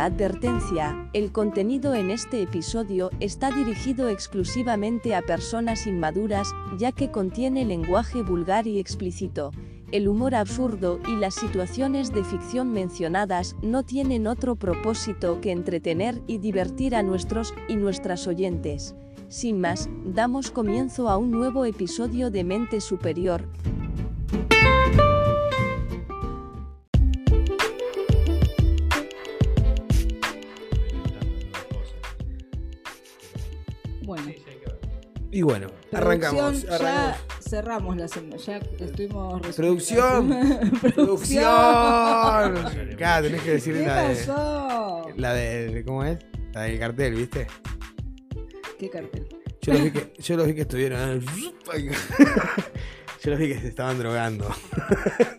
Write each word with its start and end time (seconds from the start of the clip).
Advertencia, 0.00 1.10
el 1.12 1.30
contenido 1.30 1.92
en 1.92 2.10
este 2.10 2.40
episodio 2.40 3.10
está 3.20 3.50
dirigido 3.50 4.08
exclusivamente 4.08 5.14
a 5.14 5.20
personas 5.20 5.86
inmaduras, 5.86 6.54
ya 6.78 6.90
que 6.90 7.10
contiene 7.10 7.66
lenguaje 7.66 8.22
vulgar 8.22 8.66
y 8.66 8.78
explícito. 8.78 9.50
El 9.92 10.08
humor 10.08 10.34
absurdo 10.34 11.00
y 11.06 11.16
las 11.16 11.34
situaciones 11.34 12.14
de 12.14 12.24
ficción 12.24 12.72
mencionadas 12.72 13.56
no 13.60 13.82
tienen 13.82 14.26
otro 14.26 14.56
propósito 14.56 15.42
que 15.42 15.52
entretener 15.52 16.22
y 16.26 16.38
divertir 16.38 16.94
a 16.94 17.02
nuestros 17.02 17.52
y 17.68 17.76
nuestras 17.76 18.26
oyentes. 18.26 18.94
Sin 19.28 19.60
más, 19.60 19.90
damos 20.06 20.50
comienzo 20.50 21.10
a 21.10 21.18
un 21.18 21.30
nuevo 21.30 21.66
episodio 21.66 22.30
de 22.30 22.42
Mente 22.42 22.80
Superior. 22.80 23.50
Y 35.40 35.42
bueno, 35.42 35.68
arrancamos. 35.90 36.64
ya 36.64 37.16
cerramos 37.40 37.96
la 37.96 38.06
semana, 38.08 38.36
ya 38.36 38.56
estuvimos 38.78 39.40
Producción. 39.56 40.36
¡Producción! 40.94 41.46
Acá 42.92 43.22
tenés 43.22 43.40
que 43.40 43.52
decir 43.52 43.72
¿Qué 43.78 43.86
la 43.86 44.02
de, 44.02 44.16
pasó? 44.16 45.08
la 45.16 45.32
de. 45.32 45.82
¿Cómo 45.86 46.04
es? 46.04 46.18
La 46.52 46.64
del 46.64 46.78
cartel, 46.78 47.14
¿viste? 47.14 47.46
¿Qué 48.78 48.90
cartel? 48.90 49.28
Yo 49.62 49.72
los 49.72 49.82
vi 49.82 49.90
que, 49.92 50.12
yo 50.18 50.36
los 50.36 50.46
vi 50.46 50.54
que 50.54 50.60
estuvieron. 50.60 51.24
Yo 53.22 53.30
los 53.30 53.38
vi 53.38 53.48
que 53.48 53.60
se 53.60 53.68
estaban 53.68 53.98
drogando. 53.98 54.46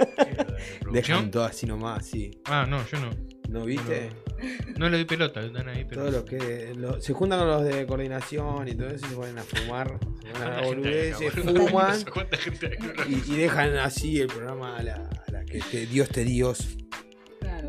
Dejan 0.91 1.29
todo 1.29 1.43
así 1.43 1.67
nomás, 1.67 2.07
sí. 2.07 2.41
Ah, 2.45 2.65
no, 2.67 2.83
yo 2.87 2.99
no. 2.99 3.09
¿No 3.51 3.65
viste? 3.65 4.09
No 4.77 4.89
le 4.89 4.97
doy 4.97 5.05
pelota, 5.05 5.41
están 5.41 5.67
ahí, 5.69 5.85
pero. 5.87 6.01
Todos 6.01 6.13
los 6.13 6.23
que. 6.23 6.73
lo- 6.75 6.99
se 7.01 7.13
juntan 7.13 7.39
con 7.39 7.47
los 7.49 7.63
de 7.63 7.85
coordinación 7.85 8.67
y 8.67 8.73
todo 8.75 8.87
eso 8.87 9.05
y 9.05 9.09
se 9.09 9.15
ponen 9.15 9.37
a 9.37 9.43
fumar. 9.43 9.99
Se 9.99 10.31
ponen 10.31 10.47
a 10.47 10.61
¿Cuánta 10.61 10.63
gente 10.63 10.89
hay 10.89 11.11
acá, 11.11 11.17
boludeces, 11.21 11.67
fuman. 11.69 12.05
Y, 13.09 13.33
y 13.33 13.37
dejan 13.37 13.77
así 13.77 14.19
el 14.19 14.27
programa 14.27 14.77
a 14.77 14.83
la, 14.83 14.95
a 15.27 15.31
la 15.31 15.45
que 15.45 15.59
te- 15.59 15.85
Dios 15.85 16.09
te 16.09 16.23
Dios. 16.23 16.77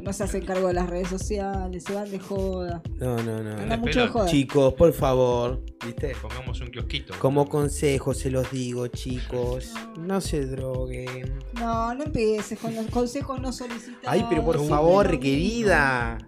No 0.02 0.12
se 0.12 0.24
hacen 0.24 0.44
cargo 0.44 0.66
de 0.66 0.74
las 0.74 0.90
redes 0.90 1.08
sociales, 1.08 1.84
se 1.84 1.94
van 1.94 2.10
de 2.10 2.18
joda. 2.18 2.82
No, 2.98 3.22
no, 3.22 3.40
no. 3.40 3.50
Anda 3.52 3.76
de 3.76 3.76
mucho 3.76 4.00
de 4.00 4.08
joda. 4.08 4.26
Chicos, 4.26 4.74
por 4.74 4.92
favor, 4.92 5.62
¿viste? 5.84 6.12
Pongamos 6.20 6.60
un 6.60 6.72
kiosquito. 6.72 7.14
Como 7.20 7.48
consejo 7.48 8.12
se 8.12 8.28
los 8.30 8.50
digo, 8.50 8.88
chicos, 8.88 9.72
no 10.00 10.20
se 10.20 10.44
droguen. 10.46 11.38
No, 11.54 11.94
no 11.94 12.02
empieces 12.04 12.58
con 12.58 12.74
los 12.74 12.86
consejos 12.86 13.40
no 13.40 13.52
solicitados. 13.52 14.00
Ay, 14.08 14.26
pero 14.28 14.44
por 14.44 14.66
favor, 14.66 15.20
querida. 15.20 16.18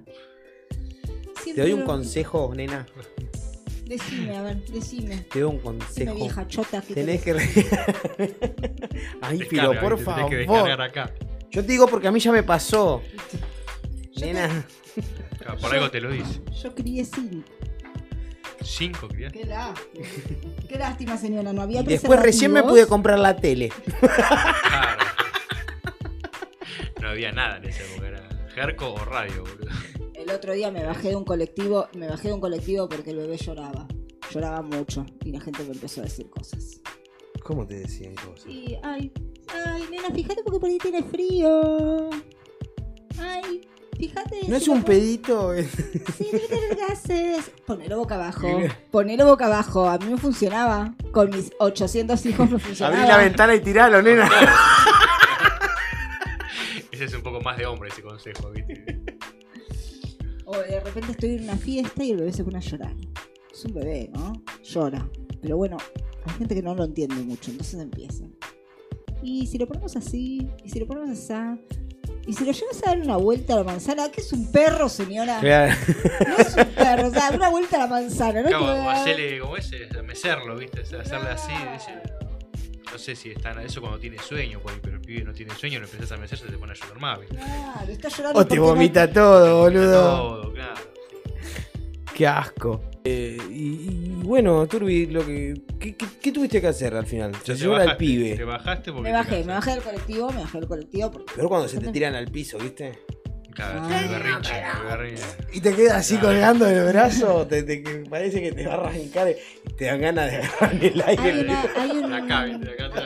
Te 1.44 1.60
doy 1.60 1.72
un 1.72 1.80
lo 1.80 1.86
consejo, 1.86 2.52
nena. 2.54 2.86
Decime, 3.86 4.36
a 4.36 4.42
ver, 4.42 4.64
decime. 4.66 5.26
Te 5.32 5.40
doy 5.40 5.50
un 5.52 5.58
consejo. 5.58 6.14
vieja 6.14 6.46
chota. 6.46 6.80
que 6.80 6.94
Tenés 6.94 7.18
te... 7.22 7.24
que. 7.24 7.32
re- 7.34 8.36
Ay, 9.20 9.38
Descarga, 9.38 9.80
pero 9.80 9.96
por 9.96 9.98
¿viste? 9.98 10.14
Tenés 10.14 10.30
que 10.30 10.44
favor. 10.46 10.62
descargar 10.68 10.80
acá. 10.82 11.14
Yo 11.50 11.60
te 11.62 11.72
digo 11.72 11.86
porque 11.88 12.06
a 12.08 12.12
mí 12.12 12.20
ya 12.20 12.30
me 12.30 12.44
pasó. 12.44 13.02
Nena. 14.20 14.66
Claro, 15.38 15.58
por 15.60 15.74
algo 15.74 15.90
te 15.90 16.00
lo 16.00 16.10
dice. 16.10 16.40
Yo 16.62 16.74
crié 16.74 17.04
cinco. 17.04 17.50
Cinco, 18.62 19.08
criás. 19.08 19.32
Qué 19.32 19.44
lástima. 19.44 20.06
Qué 20.68 20.78
lástima, 20.78 21.16
señora. 21.18 21.52
No 21.52 21.62
había 21.62 21.82
Y 21.82 21.84
después 21.84 22.20
recién 22.20 22.52
me 22.52 22.62
pude 22.62 22.86
comprar 22.86 23.18
la 23.18 23.36
tele. 23.36 23.70
Claro. 24.00 25.04
No 27.00 27.08
había 27.10 27.32
nada 27.32 27.58
en 27.58 27.64
esa 27.64 27.82
época, 27.84 28.08
era 28.08 28.28
Jerco 28.54 28.94
o 28.94 29.04
radio, 29.04 29.42
boludo. 29.42 29.70
El 30.14 30.30
otro 30.30 30.54
día 30.54 30.70
me 30.70 30.82
bajé 30.84 31.10
de 31.10 31.16
un 31.16 31.24
colectivo, 31.24 31.88
me 31.94 32.08
bajé 32.08 32.28
de 32.28 32.34
un 32.34 32.40
colectivo 32.40 32.88
porque 32.88 33.10
el 33.10 33.18
bebé 33.18 33.36
lloraba. 33.36 33.86
Lloraba 34.32 34.62
mucho 34.62 35.04
y 35.22 35.32
la 35.32 35.40
gente 35.40 35.62
me 35.64 35.72
empezó 35.72 36.00
a 36.00 36.04
decir 36.04 36.30
cosas. 36.30 36.80
¿Cómo 37.42 37.66
te 37.66 37.74
decían 37.74 38.14
cosas? 38.14 38.46
Y, 38.46 38.78
ay, 38.82 39.12
ay, 39.48 39.84
nena, 39.90 40.08
fíjate 40.14 40.42
porque 40.42 40.58
por 40.58 40.70
ahí 40.70 40.78
tiene 40.78 41.02
frío. 41.02 42.08
Ay, 43.18 43.68
fíjate. 43.98 44.48
¿No 44.48 44.56
es 44.56 44.68
un 44.68 44.82
pedito? 44.82 45.52
Sí, 45.54 46.28
debe 46.32 46.48
tener 46.48 46.76
gases. 46.76 47.50
Ponelo 47.66 47.98
boca 47.98 48.16
abajo. 48.16 48.46
Ponelo 48.90 49.26
boca 49.26 49.46
abajo. 49.46 49.88
A 49.88 49.98
mí 49.98 50.06
me 50.06 50.16
funcionaba. 50.16 50.94
Con 51.12 51.30
mis 51.30 51.50
800 51.58 52.26
hijos 52.26 52.50
me 52.50 52.58
funcionaba. 52.58 52.96
Abrí 52.96 53.08
la 53.08 53.18
ventana 53.18 53.54
y 53.54 53.60
tiralo, 53.60 54.02
nena. 54.02 54.28
Ese 56.90 57.04
es 57.06 57.14
un 57.14 57.22
poco 57.22 57.40
más 57.40 57.56
de 57.56 57.66
hombre 57.66 57.88
ese 57.88 58.02
consejo, 58.02 58.50
¿viste? 58.50 59.04
O 60.44 60.56
de 60.56 60.78
repente 60.80 61.12
estoy 61.12 61.36
en 61.36 61.44
una 61.44 61.56
fiesta 61.56 62.04
y 62.04 62.10
el 62.12 62.18
bebé 62.18 62.32
se 62.32 62.44
pone 62.44 62.58
a 62.58 62.60
llorar. 62.60 62.94
Es 63.50 63.64
un 63.64 63.74
bebé, 63.74 64.10
¿no? 64.12 64.32
Llora. 64.62 65.08
Pero 65.40 65.56
bueno, 65.56 65.76
hay 66.26 66.34
gente 66.34 66.54
que 66.54 66.62
no 66.62 66.74
lo 66.74 66.84
entiende 66.84 67.16
mucho, 67.16 67.50
entonces 67.50 67.80
empiezan. 67.80 68.34
Y 69.22 69.46
si 69.46 69.58
lo 69.58 69.66
ponemos 69.66 69.96
así, 69.96 70.48
y 70.62 70.68
si 70.68 70.78
lo 70.78 70.86
ponemos 70.86 71.10
así, 71.10 71.34
y 72.26 72.32
si 72.32 72.44
lo 72.44 72.52
llevas 72.52 72.82
a 72.84 72.90
dar 72.90 72.98
una 73.00 73.16
vuelta 73.16 73.54
a 73.54 73.56
la 73.58 73.64
manzana, 73.64 74.10
que 74.10 74.20
es 74.20 74.32
un 74.32 74.50
perro, 74.50 74.88
señora? 74.88 75.38
Claro. 75.40 75.74
No 76.28 76.36
es 76.38 76.54
un 76.56 76.64
perro, 76.74 77.08
o 77.08 77.10
sea, 77.10 77.30
una 77.32 77.48
vuelta 77.50 77.76
a 77.76 77.80
la 77.80 77.86
manzana, 77.86 78.42
¿no? 78.42 78.48
Claro, 78.48 78.64
Que- 78.66 78.70
o 78.80 78.90
hacerle 78.90 79.38
como 79.40 79.56
ese, 79.56 79.88
mecerlo, 80.02 80.56
¿viste? 80.56 80.80
O 80.80 80.86
sea, 80.86 81.00
hacerle 81.00 81.30
así, 81.30 81.52
dice. 81.72 81.90
No 82.92 82.98
sé 82.98 83.16
si 83.16 83.30
están 83.30 83.58
eso 83.58 83.80
cuando 83.80 83.98
tiene 83.98 84.18
sueño, 84.18 84.60
por 84.60 84.70
ahí, 84.72 84.78
pero 84.80 84.94
el 84.96 85.00
pibe 85.02 85.24
no 85.24 85.32
tiene 85.32 85.52
sueño, 85.56 85.80
lo 85.80 85.86
empezás 85.86 86.12
a 86.12 86.16
mecer, 86.16 86.38
se 86.38 86.46
te 86.46 86.56
pone 86.56 86.72
a 86.72 86.76
llorar 86.76 87.00
más, 87.00 87.18
¿viste? 87.20 87.34
Claro, 87.36 87.90
está 87.92 88.08
llorando. 88.08 88.38
O 88.40 88.46
te 88.46 88.56
no- 88.56 88.62
vomita 88.62 89.12
todo, 89.12 89.62
boludo. 89.62 90.16
Todo, 90.16 90.52
claro. 90.52 90.74
Qué 92.14 92.26
asco. 92.26 92.80
Eh, 93.06 93.36
y, 93.50 93.54
y 93.54 94.20
bueno, 94.22 94.66
Turbi, 94.66 95.06
lo 95.06 95.24
que, 95.26 95.54
¿qué, 95.78 95.94
qué, 95.94 96.06
qué 96.22 96.32
tuviste 96.32 96.60
que 96.60 96.68
hacer 96.68 96.94
al 96.94 97.04
final? 97.06 97.34
Se 97.44 97.52
Te 97.52 97.56
llevó 97.56 97.74
al 97.74 97.80
bajaste, 97.80 97.98
pibe. 98.04 98.36
Te 98.36 98.44
bajaste 98.44 98.92
porque. 98.92 99.10
Me 99.10 99.16
bajé, 99.16 99.44
me 99.44 99.52
bajé 99.52 99.70
del 99.72 99.82
colectivo, 99.82 100.30
me 100.32 100.40
bajé 100.40 100.58
del 100.60 100.68
colectivo 100.68 101.10
porque... 101.10 101.34
Peor 101.34 101.48
cuando 101.48 101.68
se 101.68 101.78
te 101.80 101.88
tiran 101.92 102.14
al 102.14 102.28
piso, 102.28 102.56
¿viste? 102.58 102.98
Claro, 103.52 103.82
Ah. 103.84 104.00
el 104.02 104.08
berrinche, 104.08 104.52
el 104.58 104.86
berrinche. 104.88 105.22
Y 105.52 105.60
te 105.60 105.74
quedas 105.76 105.96
así 105.98 106.14
Claro. 106.16 106.28
colgando 106.30 106.64
del 106.64 106.88
brazo, 106.92 107.46
te, 107.46 107.62
parece 108.10 108.40
que 108.42 108.52
te 108.52 108.66
va 108.66 108.74
a 108.74 108.88
arrancar 108.88 109.28
te 109.76 109.86
dan 109.86 110.00
ganas 110.00 110.30
de 110.30 110.36
agarrar 110.38 110.84
el 110.84 111.02
Hay 111.02 111.16
aire. 111.18 111.40
una, 111.40 111.64
hay 111.76 111.90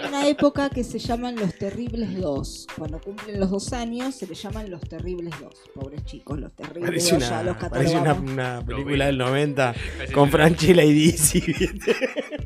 una 0.08 0.28
época 0.28 0.68
que 0.68 0.84
se 0.84 0.98
llaman 0.98 1.36
los 1.36 1.54
terribles 1.54 2.20
dos. 2.20 2.66
Cuando 2.76 3.00
cumplen 3.00 3.40
los 3.40 3.50
dos 3.50 3.72
años 3.72 4.14
se 4.14 4.26
les 4.26 4.40
llaman 4.42 4.70
los 4.70 4.80
terribles 4.82 5.32
dos. 5.40 5.54
Pobres 5.74 6.04
chicos, 6.04 6.38
los 6.38 6.52
terribles 6.54 6.90
Parece 6.90 7.14
dos, 7.14 7.28
ya 7.28 7.42
los 7.42 7.56
una, 7.56 7.70
parece 7.70 7.96
una, 7.96 8.64
película 8.64 9.06
del 9.06 9.18
90 9.18 9.74
Parece 9.96 10.12
con 10.12 10.22
una- 10.24 10.32
Franchella 10.32 10.84
y 10.84 10.92
Dizzy. 10.92 11.40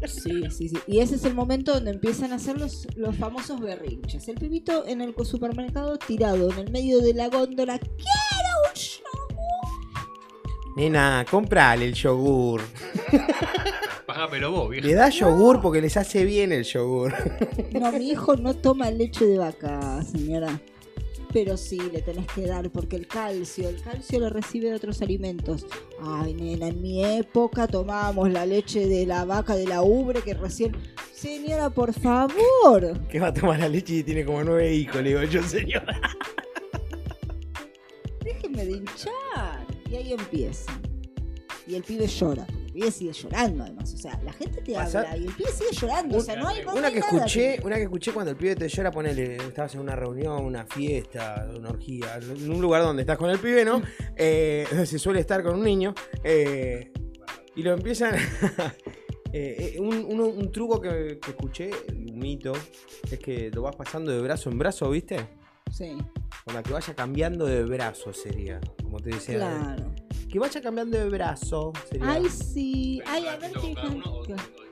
Sí, 0.06 0.44
sí, 0.50 0.68
sí. 0.68 0.78
Y 0.86 1.00
ese 1.00 1.16
es 1.16 1.24
el 1.24 1.34
momento 1.34 1.72
donde 1.74 1.90
empiezan 1.90 2.32
a 2.32 2.36
hacer 2.36 2.58
los, 2.58 2.86
los 2.96 3.16
famosos 3.16 3.60
berrinches. 3.60 4.28
El 4.28 4.36
pibito 4.36 4.86
en 4.86 5.00
el 5.00 5.14
supermercado 5.24 5.98
tirado 5.98 6.50
en 6.52 6.58
el 6.58 6.70
medio 6.70 7.00
de 7.00 7.14
la 7.14 7.28
góndola. 7.28 7.78
¡Quiero 7.78 7.98
un 8.68 8.74
yogur! 8.74 10.76
Nena, 10.76 11.24
comprale 11.30 11.86
el 11.86 11.94
yogur. 11.94 12.60
Págapelo 14.12 14.50
vos, 14.50 14.68
viejo. 14.68 14.86
Le 14.86 14.94
da 14.94 15.08
yogur 15.08 15.62
porque 15.62 15.80
les 15.80 15.96
hace 15.96 16.26
bien 16.26 16.52
el 16.52 16.64
yogur. 16.64 17.14
No, 17.80 17.90
mi 17.92 18.10
hijo 18.10 18.36
no 18.36 18.54
toma 18.54 18.90
leche 18.90 19.24
de 19.24 19.38
vaca, 19.38 20.02
señora. 20.02 20.60
Pero 21.32 21.56
sí, 21.56 21.80
le 21.90 22.02
tenés 22.02 22.26
que 22.26 22.46
dar 22.46 22.68
porque 22.68 22.96
el 22.96 23.06
calcio, 23.06 23.70
el 23.70 23.80
calcio 23.80 24.20
lo 24.20 24.28
recibe 24.28 24.68
de 24.68 24.74
otros 24.74 25.00
alimentos. 25.00 25.66
Ay, 26.02 26.34
nena, 26.34 26.68
en 26.68 26.82
mi 26.82 27.02
época 27.02 27.66
tomábamos 27.66 28.30
la 28.30 28.44
leche 28.44 28.86
de 28.86 29.06
la 29.06 29.24
vaca 29.24 29.56
de 29.56 29.66
la 29.66 29.82
ubre 29.82 30.20
que 30.20 30.34
recién... 30.34 30.76
Señora, 31.14 31.70
por 31.70 31.94
favor. 31.94 33.06
Que 33.08 33.18
va 33.18 33.28
a 33.28 33.32
tomar 33.32 33.60
la 33.60 33.68
leche 33.68 33.94
y 33.94 34.02
tiene 34.02 34.26
como 34.26 34.44
nueve 34.44 34.74
hijos, 34.74 34.96
le 34.96 35.08
digo 35.08 35.22
yo, 35.22 35.42
señora. 35.42 35.98
Déjenme 38.22 38.66
de 38.66 38.72
hinchar. 38.72 39.66
Y 39.90 39.96
ahí 39.96 40.12
empieza. 40.12 40.70
Y 41.66 41.76
el 41.76 41.82
pibe 41.82 42.06
llora. 42.06 42.46
El 42.74 42.80
pibe 42.80 42.90
sigue 42.90 43.12
llorando 43.12 43.64
además. 43.64 43.92
O 43.92 43.96
sea, 43.98 44.18
la 44.24 44.32
gente 44.32 44.62
te 44.62 44.72
Pasa- 44.72 45.00
habla 45.00 45.16
y 45.18 45.26
el 45.26 45.32
pibe 45.34 45.50
sigue 45.52 45.70
llorando. 45.72 46.16
O 46.16 46.20
sea, 46.22 46.36
no 46.36 46.48
hay, 46.48 46.64
no 46.64 46.72
Una 46.72 46.86
hay 46.88 46.94
que 46.94 47.00
nada 47.00 47.16
escuché, 47.16 47.60
una 47.64 47.76
que 47.76 47.82
escuché 47.82 48.12
cuando 48.12 48.30
el 48.30 48.36
pibe 48.38 48.56
te 48.56 48.68
llora, 48.68 48.90
ponele, 48.90 49.36
estabas 49.36 49.74
en 49.74 49.80
una 49.82 49.94
reunión, 49.94 50.42
una 50.44 50.64
fiesta, 50.64 51.48
una 51.54 51.68
orgía, 51.68 52.16
en 52.16 52.50
un 52.50 52.60
lugar 52.62 52.82
donde 52.82 53.02
estás 53.02 53.18
con 53.18 53.28
el 53.30 53.38
pibe, 53.38 53.64
¿no? 53.64 53.82
Eh, 54.16 54.66
se 54.86 54.98
suele 54.98 55.20
estar 55.20 55.42
con 55.42 55.56
un 55.58 55.64
niño. 55.64 55.94
eh, 56.24 56.90
y 57.54 57.62
lo 57.62 57.74
empiezan. 57.74 58.14
eh, 59.34 59.74
eh, 59.74 59.80
un, 59.80 60.04
uno- 60.08 60.26
un 60.28 60.50
truco 60.50 60.80
que, 60.80 61.18
que 61.20 61.30
escuché, 61.32 61.70
un 61.90 62.18
mito, 62.18 62.52
es 63.10 63.18
que 63.18 63.50
lo 63.50 63.62
vas 63.62 63.76
pasando 63.76 64.10
de 64.10 64.20
brazo 64.22 64.48
en 64.50 64.58
brazo, 64.58 64.88
¿viste? 64.90 65.28
Sí, 65.70 65.96
Con 66.44 66.54
la 66.54 66.62
que 66.62 66.72
vaya 66.72 66.94
cambiando 66.94 67.46
de 67.46 67.62
brazo 67.64 68.12
sería, 68.12 68.60
como 68.82 68.98
te 69.00 69.10
decía. 69.10 69.36
claro. 69.36 69.91
Que 70.32 70.38
vaya 70.38 70.62
cambiando 70.62 70.96
de 70.96 71.10
brazo 71.10 71.74
sería. 71.90 72.12
Ay, 72.12 72.26
sí. 72.30 73.02
Ay, 73.04 73.26
a 73.26 73.36
ver 73.36 73.52
qué... 73.52 73.74
uno, 73.86 74.22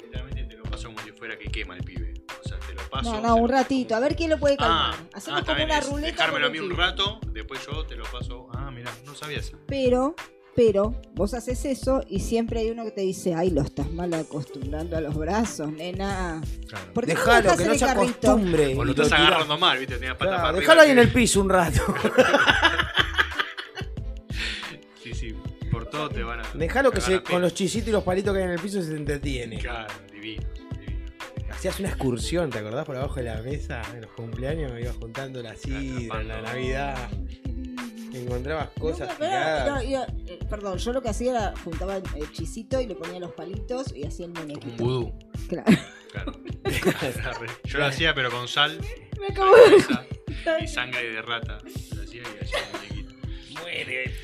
literalmente 0.03 0.45
te 0.45 0.57
lo 0.57 0.63
paso 0.63 0.89
como 0.89 1.01
si 1.01 1.13
fuera 1.13 1.39
que 1.39 1.51
quema 1.51 1.77
el 1.77 1.85
pibe. 1.85 2.15
O 2.43 2.49
sea, 2.49 2.59
te 2.61 2.73
lo 2.73 2.81
paso. 2.89 3.13
No, 3.13 3.21
no, 3.21 3.37
un 3.37 3.49
ratito. 3.51 3.95
A 3.95 4.01
ver 4.01 4.17
quién 4.17 4.31
lo 4.31 4.39
puede 4.39 4.57
calmar. 4.57 4.95
Ah, 4.97 5.09
Hacemos 5.13 5.43
ah, 5.43 5.45
como 5.45 5.63
una 5.63 5.79
es 5.79 5.87
ruleta. 5.87 6.13
Dejármelo 6.13 6.47
a 6.47 6.49
mí 6.49 6.61
un 6.61 6.75
rato, 6.75 7.21
después 7.27 7.61
yo 7.67 7.85
te 7.85 7.95
lo 7.95 8.05
paso. 8.05 8.49
Ah, 8.55 8.71
mirá, 8.71 8.91
no 9.05 9.15
sabía 9.15 9.37
eso. 9.37 9.59
Pero, 9.67 10.15
pero, 10.57 10.95
vos 11.13 11.35
haces 11.35 11.63
eso 11.67 12.03
y 12.09 12.21
siempre 12.21 12.61
hay 12.61 12.71
uno 12.71 12.85
que 12.85 12.93
te 12.93 13.03
dice, 13.03 13.35
ay, 13.35 13.51
lo 13.51 13.61
estás 13.61 13.93
mal 13.93 14.15
acostumbrando 14.15 14.97
a 14.97 15.03
los 15.03 15.15
brazos, 15.15 15.71
nena. 15.71 16.41
Claro. 16.69 16.93
¿Por 16.95 17.05
qué 17.05 17.13
no 17.13 17.57
que 17.59 17.65
no 17.67 17.75
se 17.75 17.85
acostumbre. 17.85 18.75
O 18.79 18.83
lo 18.83 18.93
estás 18.93 19.13
agarrando 19.13 19.59
mal, 19.59 19.79
viste, 19.79 19.97
tenías 19.97 20.17
patas 20.17 20.37
Claro, 20.37 20.43
para. 20.43 20.59
Déjalo 20.59 20.81
ahí 20.81 20.91
en 20.93 21.01
el 21.01 21.13
piso 21.13 21.43
un 21.43 21.51
rato. 21.51 21.83
te 26.09 26.23
van 26.23 26.41
a. 26.41 26.43
Déjalo 26.55 26.91
que 26.91 27.01
se, 27.01 27.15
a 27.17 27.23
con 27.23 27.43
los 27.43 27.53
chisitos 27.55 27.89
y 27.89 27.93
los 27.93 28.03
palitos 28.05 28.33
que 28.33 28.39
hay 28.41 28.45
en 28.47 28.53
el 28.53 28.61
piso 28.61 28.83
se 28.83 28.97
entretiene. 28.97 29.59
Claro, 29.59 29.93
divino, 30.13 30.43
divino. 30.79 31.07
Hacías 31.53 31.79
una 31.81 31.89
excursión, 31.91 32.51
¿te 32.51 32.59
acordás? 32.59 32.87
Por 32.87 32.97
abajo 32.97 33.17
de 33.17 33.25
la 33.25 33.43
mesa 33.43 33.83
en 33.95 34.03
los 34.03 34.11
cumpleaños, 34.13 34.73
ibas 34.81 34.97
juntando 34.97 35.43
la 35.43 35.55
sidra, 35.57 36.21
en 36.21 36.29
la. 36.29 36.41
Navidad. 36.43 37.11
Encontrabas 38.13 38.71
cosas 38.71 39.09
No, 39.09 39.15
pero- 39.19 39.31
tiradas. 39.31 39.69
no, 39.69 39.83
yo, 39.89 40.05
eh, 40.27 40.39
perdón, 40.49 40.79
yo 40.79 40.93
lo 40.93 41.01
que 41.01 41.11
hacía 41.11 41.31
era 41.31 41.55
juntaba 41.63 41.97
el 41.97 42.33
chisito 42.33 42.81
y 42.81 42.87
le 42.87 42.97
ponía 42.97 43.21
los 43.21 43.33
palitos 43.33 43.95
y 43.95 44.05
hacía 44.05 44.27
el 44.27 44.33
Como 44.33 44.43
un 44.43 44.49
muñequito. 44.49 44.83
vudú. 44.85 45.19
Claro. 45.49 45.71
Claro. 46.11 46.33
Yo 47.65 47.79
lo 47.79 47.87
hacía, 47.87 48.13
pero 48.15 48.31
con 48.33 48.49
sal, 48.49 48.81
Me 49.21 49.27
acabo 49.29 49.55
de 49.55 50.65
y 50.65 50.67
sangre 50.67 51.13
de 51.13 51.23
rata. 51.23 51.59
Lo 51.95 52.03
hacía 52.03 52.23
y 52.23 52.45
hacía 52.45 52.59
el 52.59 52.73
muñequito. 52.73 52.90
Muere. 53.71 54.15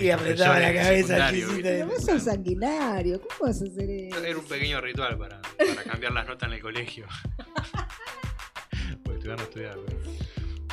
Y, 0.00 0.10
apretaba 0.10 0.58
la 0.58 0.74
cabeza. 0.74 1.30
Pero 1.62 1.86
vos 1.86 2.04
sos 2.04 2.22
sanguinario, 2.22 3.20
¿cómo 3.20 3.48
vas 3.48 3.62
a 3.62 3.64
hacer 3.64 3.90
eso? 3.90 4.24
Era 4.24 4.38
un 4.38 4.44
pequeño 4.44 4.80
ritual 4.80 5.18
para, 5.18 5.40
para 5.40 5.84
cambiar 5.84 6.12
las 6.12 6.26
notas 6.26 6.48
en 6.48 6.54
el 6.54 6.60
colegio. 6.60 7.06
Porque 9.02 9.18
estudiar 9.18 9.38
no 9.38 9.44
estudiar, 9.44 9.78
pero... 9.86 10.00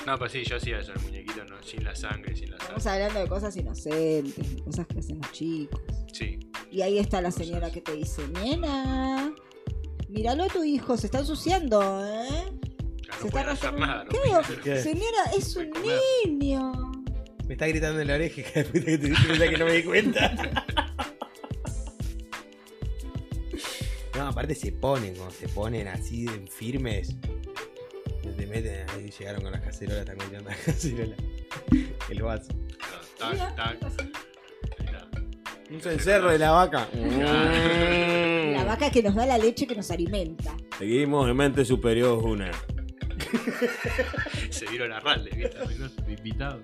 No, 0.05 0.17
pues 0.17 0.31
sí, 0.31 0.43
yo 0.45 0.55
hacía 0.55 0.79
eso, 0.79 0.93
el 0.93 1.01
muñequito 1.01 1.43
no, 1.45 1.61
sin 1.61 1.83
la 1.83 1.93
sangre, 1.93 2.33
sin 2.35 2.51
la 2.51 2.57
Estamos 2.57 2.83
sangre. 2.83 3.03
hablando 3.03 3.19
de 3.23 3.27
cosas 3.27 3.57
inocentes, 3.57 4.55
de 4.55 4.63
cosas 4.63 4.87
que 4.87 4.99
hacen 4.99 5.19
los 5.19 5.31
chicos. 5.33 5.81
Sí, 6.13 6.39
Y 6.71 6.81
ahí 6.81 6.97
está 6.97 7.21
la 7.21 7.31
señora 7.31 7.69
que 7.71 7.81
te 7.81 7.93
dice, 7.93 8.25
nena, 8.29 9.33
míralo 10.07 10.45
a 10.45 10.47
tu 10.47 10.63
hijo, 10.63 10.95
se 10.95 11.07
está 11.07 11.19
ensuciando, 11.19 12.05
¿eh? 12.07 12.45
Se 13.21 13.29
no 13.29 13.51
está 13.51 13.69
hacer. 14.39 14.81
Señora, 14.81 15.23
es 15.35 15.55
un 15.55 15.71
niño. 16.25 16.86
Me 17.47 17.53
está 17.53 17.67
gritando 17.67 18.01
en 18.01 18.07
la 18.07 18.15
oreja 18.15 18.41
que 18.53 18.63
te 18.63 19.49
que 19.49 19.57
no 19.57 19.65
me 19.65 19.73
di 19.73 19.83
cuenta. 19.83 20.33
No, 24.15 24.27
aparte 24.27 24.55
se 24.55 24.71
ponen, 24.71 25.15
cuando 25.15 25.33
se 25.33 25.47
ponen 25.47 25.87
así 25.87 26.25
de 26.25 26.45
firmes. 26.47 27.15
Te 28.35 28.45
meten 28.45 28.89
ahí, 28.89 29.09
llegaron 29.17 29.41
con 29.41 29.51
las 29.51 29.61
cacerolas, 29.61 29.99
están 30.01 30.17
comiendo 30.17 30.49
las 30.49 30.59
cacerolas. 30.59 31.17
El 32.09 32.21
vaso. 32.21 32.53
Tac, 33.17 33.55
tac. 33.55 33.77
Un 35.69 35.81
cencerro 35.81 36.31
de 36.31 36.39
la 36.39 36.51
vaca. 36.51 36.87
La 38.53 38.63
vaca 38.63 38.89
que 38.89 39.03
nos 39.03 39.15
da 39.15 39.25
la 39.25 39.37
leche 39.37 39.67
que 39.67 39.75
nos 39.75 39.91
alimenta. 39.91 40.55
Seguimos 40.79 41.29
en 41.29 41.37
mente 41.37 41.63
superior 41.63 42.17
una. 42.23 42.51
Se 44.49 44.65
vieron 44.65 44.91
a 44.91 44.99
Rale, 44.99 45.29
¿viste? 45.29 45.57
De 46.03 46.13
invitado. 46.13 46.59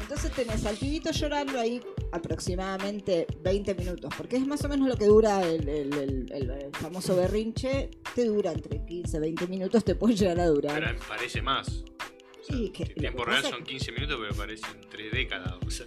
Entonces 0.00 0.30
tenés 0.32 0.64
al 0.66 0.76
pibito 0.76 1.10
llorando 1.12 1.58
ahí 1.58 1.80
aproximadamente 2.12 3.26
20 3.40 3.74
minutos, 3.74 4.12
porque 4.16 4.36
es 4.36 4.46
más 4.46 4.64
o 4.64 4.68
menos 4.68 4.88
lo 4.88 4.96
que 4.96 5.06
dura 5.06 5.42
el, 5.42 5.68
el- 5.68 5.94
el- 5.94 6.32
el- 6.32 6.70
famoso 6.72 7.16
berrinche, 7.16 7.90
te 8.14 8.24
dura 8.26 8.52
entre 8.52 8.84
15 8.84 9.18
20 9.20 9.46
minutos, 9.46 9.84
te 9.84 9.94
puede 9.94 10.14
llegar 10.16 10.40
a 10.40 10.46
durar. 10.46 10.80
Pero 10.84 10.98
parece 11.08 11.40
más. 11.42 11.68
O 11.68 12.44
sea, 12.46 12.56
Sí, 12.56 12.70
que- 12.70 12.82
en 12.84 12.94
tiempo 12.94 13.24
real 13.24 13.42
son 13.42 13.64
15 13.64 13.92
minutos, 13.92 14.18
pero 14.20 14.34
parecen 14.34 14.80
3 14.90 15.12
décadas. 15.12 15.54
O 15.66 15.70
sea, 15.70 15.86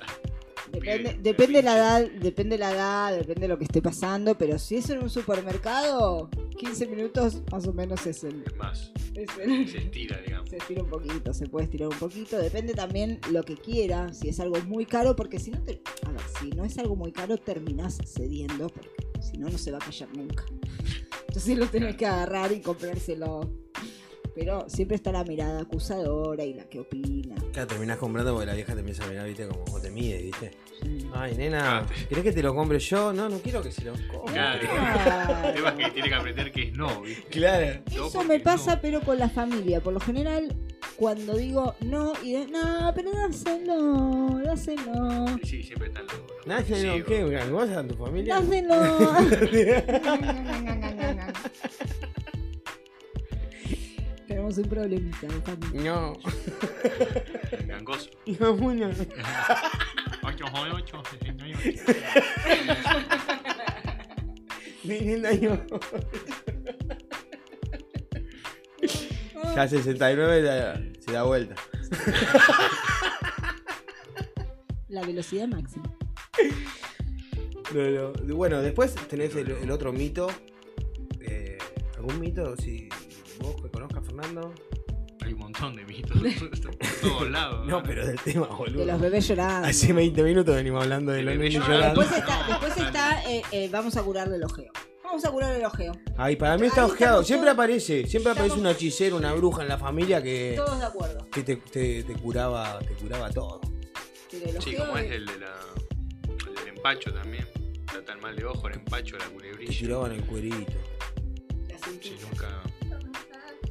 Depende, 1.21 1.61
la 1.63 1.75
edad, 1.77 2.07
depende 2.21 2.57
la 2.57 2.71
edad, 2.71 3.17
depende 3.17 3.41
de 3.41 3.47
lo 3.49 3.57
que 3.57 3.65
esté 3.65 3.81
pasando, 3.81 4.37
pero 4.37 4.57
si 4.57 4.77
es 4.77 4.89
en 4.89 4.99
un 5.03 5.09
supermercado, 5.09 6.29
15 6.57 6.87
minutos 6.87 7.41
más 7.51 7.67
o 7.67 7.73
menos 7.73 8.05
es 8.07 8.23
el, 8.23 8.43
es 8.45 8.55
más. 8.57 8.91
es 9.15 9.27
el- 9.41 9.67
Se 9.69 9.77
estira, 9.79 10.17
digamos. 10.21 10.49
se 10.49 10.57
estira 10.57 10.83
un 10.83 10.89
poquito, 10.89 11.33
se 11.33 11.47
puede 11.47 11.65
estirar 11.65 11.89
un 11.89 11.97
poquito, 11.99 12.37
depende 12.37 12.73
también 12.73 13.19
lo 13.31 13.43
que 13.43 13.55
quiera, 13.55 14.13
si 14.13 14.29
es 14.29 14.39
algo 14.39 14.57
muy 14.65 14.85
caro, 14.85 15.15
porque 15.15 15.39
si 15.39 15.51
no 15.51 15.61
te, 15.61 15.81
a 16.05 16.11
ver, 16.11 16.21
si 16.39 16.49
no 16.51 16.63
es 16.63 16.77
algo 16.77 16.95
muy 16.95 17.11
caro 17.11 17.37
terminás 17.37 17.97
cediendo, 18.05 18.67
porque 18.69 18.89
si 19.21 19.37
no 19.37 19.49
no 19.49 19.57
se 19.57 19.71
va 19.71 19.77
a 19.77 19.81
callar 19.81 20.09
nunca. 20.15 20.45
Entonces 21.27 21.57
lo 21.57 21.67
tenés 21.67 21.95
que 21.95 22.05
agarrar 22.05 22.51
y 22.51 22.61
comprárselo. 22.61 23.66
Pero 24.37 24.69
siempre 24.69 24.95
está 24.95 25.11
la 25.11 25.23
mirada 25.23 25.61
acusadora 25.61 26.43
y 26.43 26.53
la 26.53 26.65
que 26.65 26.81
opina. 26.81 27.33
Claro, 27.51 27.67
terminás 27.67 27.97
comprando 27.97 28.33
porque 28.33 28.45
la 28.45 28.53
vieja 28.53 28.75
te 28.75 28.81
empieza 28.81 29.03
a 29.03 29.07
mirar, 29.07 29.25
viste, 29.25 29.47
como 29.47 29.65
vos 29.65 29.81
te 29.81 29.89
mide, 29.89 30.21
viste. 30.21 30.51
Sí. 30.79 31.09
Ay, 31.11 31.33
nena, 31.35 31.87
¿querés 32.07 32.23
que 32.23 32.31
te 32.33 32.43
lo 32.43 32.53
compre 32.53 32.77
yo? 32.77 33.11
No, 33.13 33.29
no 33.29 33.39
quiero 33.39 33.63
que 33.63 33.71
se 33.71 33.85
lo 33.85 33.93
compre. 33.93 34.33
Claro. 34.33 34.59
Claro. 34.59 35.33
El 35.47 35.53
tema 35.55 35.69
es 35.69 35.75
que 35.75 35.89
tiene 35.91 36.09
que 36.09 36.15
aprender 36.15 36.51
que 36.51 36.63
es 36.65 36.73
no, 36.77 37.01
¿viste? 37.01 37.23
Claro. 37.31 37.81
Eso 37.89 38.23
me 38.25 38.39
pasa, 38.39 38.75
no. 38.75 38.81
pero 38.81 39.01
con 39.01 39.17
la 39.17 39.27
familia. 39.27 39.81
Por 39.81 39.93
lo 39.93 39.99
general, 39.99 40.55
cuando 40.97 41.35
digo 41.35 41.73
no 41.81 42.13
y 42.21 42.33
de, 42.33 42.45
no, 42.45 42.91
pero 42.95 43.11
dáselo, 43.13 44.39
dáselo, 44.43 45.25
Sí, 45.43 45.63
siempre 45.63 45.87
están 45.87 46.05
los. 46.05 46.13
los 46.45 46.61
posesivos. 46.61 47.03
¿qué? 47.07 47.27
¿Gangosa 47.27 47.79
en 47.79 47.87
tu 47.87 47.95
familia? 47.95 48.35
dáselo. 48.39 48.75
Tenemos 54.47 54.57
un 54.65 54.69
problemita 54.69 55.27
de 55.27 55.41
familia. 55.41 55.91
No. 55.91 56.13
Gangoso. 57.67 58.09
No, 58.39 58.53
bueno. 58.55 58.89
8, 60.23 60.45
8, 60.73 61.03
68. 61.19 61.93
Viniendo 64.83 65.27
año. 65.27 65.61
Ya 69.53 69.67
69 69.67 70.43
ya 70.43 70.81
se 71.05 71.11
da 71.11 71.23
vuelta. 71.23 71.55
La 74.87 75.01
velocidad 75.01 75.47
máxima. 75.49 75.91
No, 77.73 78.13
no. 78.13 78.35
Bueno, 78.35 78.61
después 78.61 78.95
tenés 79.09 79.35
el, 79.35 79.51
el 79.51 79.71
otro 79.71 79.91
mito. 79.91 80.29
Eh, 81.19 81.57
¿Algún 81.97 82.21
mito? 82.21 82.55
Si 82.55 82.87
vos 83.39 83.61
que 83.61 83.69
conozcas, 84.01 84.05
Fernando. 84.05 84.53
Hay 85.25 85.33
un 85.33 85.39
montón 85.39 85.75
de 85.75 85.83
mitos 85.85 86.17
por 86.61 86.75
todos 87.01 87.29
lados. 87.29 87.67
No, 87.67 87.83
pero 87.83 88.05
del 88.05 88.19
tema, 88.21 88.47
De 88.47 88.53
boludo. 88.53 88.85
los 88.85 89.01
bebés 89.01 89.27
llorando. 89.27 89.67
Hace 89.67 89.91
20 89.93 90.23
minutos 90.23 90.55
venimos 90.55 90.83
hablando 90.83 91.11
de 91.11 91.23
los 91.23 91.33
bebé 91.33 91.49
niños 91.49 91.67
llorando. 91.67 92.01
llorando. 92.01 92.15
Después 92.15 92.19
está, 92.29 92.47
después 92.47 92.77
está 92.87 93.31
eh, 93.31 93.41
eh, 93.51 93.69
vamos 93.71 93.97
a 93.97 94.03
curarle 94.03 94.35
el 94.37 94.43
ojeo. 94.43 94.71
Vamos 95.03 95.23
a 95.25 95.31
curar 95.31 95.55
el 95.55 95.65
ojeo. 95.65 95.93
Ay, 96.17 96.35
para 96.35 96.57
mí 96.57 96.67
está 96.67 96.83
Ahí 96.83 96.91
ojeado. 96.91 97.23
Siempre 97.23 97.45
todos- 97.47 97.53
aparece. 97.55 98.07
Siempre 98.07 98.31
aparece 98.33 98.55
estamos- 98.55 98.71
un 98.71 98.75
hechicero, 98.75 99.15
una 99.17 99.33
bruja 99.33 99.63
en 99.63 99.69
la 99.69 99.77
familia 99.77 100.21
que, 100.21 100.53
Todos 100.55 100.79
de 100.79 100.85
acuerdo. 100.85 101.25
que 101.31 101.43
te, 101.43 101.55
te- 101.57 102.03
te 102.03 102.13
curaba, 102.15 102.79
te 102.79 102.93
curaba 102.93 103.29
todo. 103.29 103.61
Sí, 104.59 104.75
como 104.75 104.97
es 104.97 105.09
el, 105.11 105.25
de 105.25 105.39
la, 105.39 105.55
el 106.29 106.55
del 106.55 106.67
empacho 106.75 107.13
también. 107.13 107.47
Trata 107.85 108.13
el 108.13 108.21
mal 108.21 108.35
de 108.35 108.45
ojo, 108.45 108.67
el 108.67 108.75
empacho, 108.75 109.17
la 109.17 109.25
Te 109.25 109.31
culebrilla. 109.33 109.79
tiraban 109.79 110.11
el 110.11 110.23
cuerito. 110.25 110.73
la 111.69 111.77
Sí, 112.01 112.15
nunca. 112.29 112.61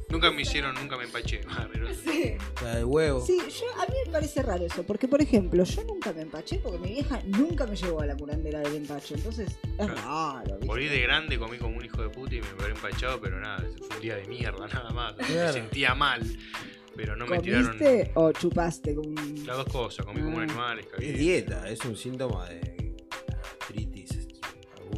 Nunca 0.09 0.31
me 0.31 0.41
hicieron, 0.43 0.73
nunca 0.75 0.97
me 0.97 1.03
empaché. 1.03 1.41
Ah, 1.49 1.67
pero- 1.71 1.87
Sí. 1.93 2.35
La 2.63 2.75
de 2.77 2.83
huevo. 2.85 3.25
Sí, 3.25 3.37
yo, 3.37 3.81
a 3.81 3.85
mí 3.87 3.93
me 4.05 4.11
parece 4.11 4.41
raro 4.41 4.65
eso, 4.65 4.83
porque 4.83 5.07
por 5.07 5.21
ejemplo, 5.21 5.63
yo 5.63 5.83
nunca 5.83 6.13
me 6.13 6.21
empaché 6.21 6.59
porque 6.59 6.77
mi 6.79 6.89
vieja 6.89 7.21
nunca 7.25 7.65
me 7.67 7.75
llevó 7.75 8.01
a 8.01 8.05
la 8.05 8.15
curandera 8.15 8.59
del 8.59 8.75
empacho, 8.75 9.15
entonces 9.15 9.49
es 9.77 9.87
raro. 10.03 10.43
¿viste? 10.53 10.65
Morí 10.65 10.87
de 10.87 11.01
grande, 11.01 11.37
comí 11.37 11.57
como 11.57 11.77
un 11.77 11.85
hijo 11.85 12.01
de 12.01 12.09
puta 12.09 12.35
y 12.35 12.41
me 12.41 12.47
habré 12.47 12.73
empachado, 12.73 13.19
pero 13.21 13.39
nada, 13.39 13.63
fue 13.77 13.95
un 13.97 14.01
día 14.01 14.15
de 14.15 14.25
mierda, 14.27 14.67
nada 14.73 14.89
más. 14.91 15.15
Me 15.17 15.51
sentía 15.53 15.93
mal, 15.95 16.21
pero 16.95 17.15
no 17.15 17.25
me 17.27 17.39
tiraron 17.39 17.77
¿Comiste 17.77 18.11
o 18.15 18.31
chupaste? 18.31 18.95
Con... 18.95 19.13
las 19.45 19.57
dos 19.57 19.67
cosas. 19.67 20.05
Comí 20.05 20.21
como 20.21 20.37
un 20.37 20.41
Ah. 20.41 20.71
animal. 20.71 20.87
Es 20.99 21.17
dieta, 21.19 21.69
es 21.69 21.83
un 21.85 21.95
síntoma 21.97 22.47
de 22.49 22.95
artritis. 23.61 24.27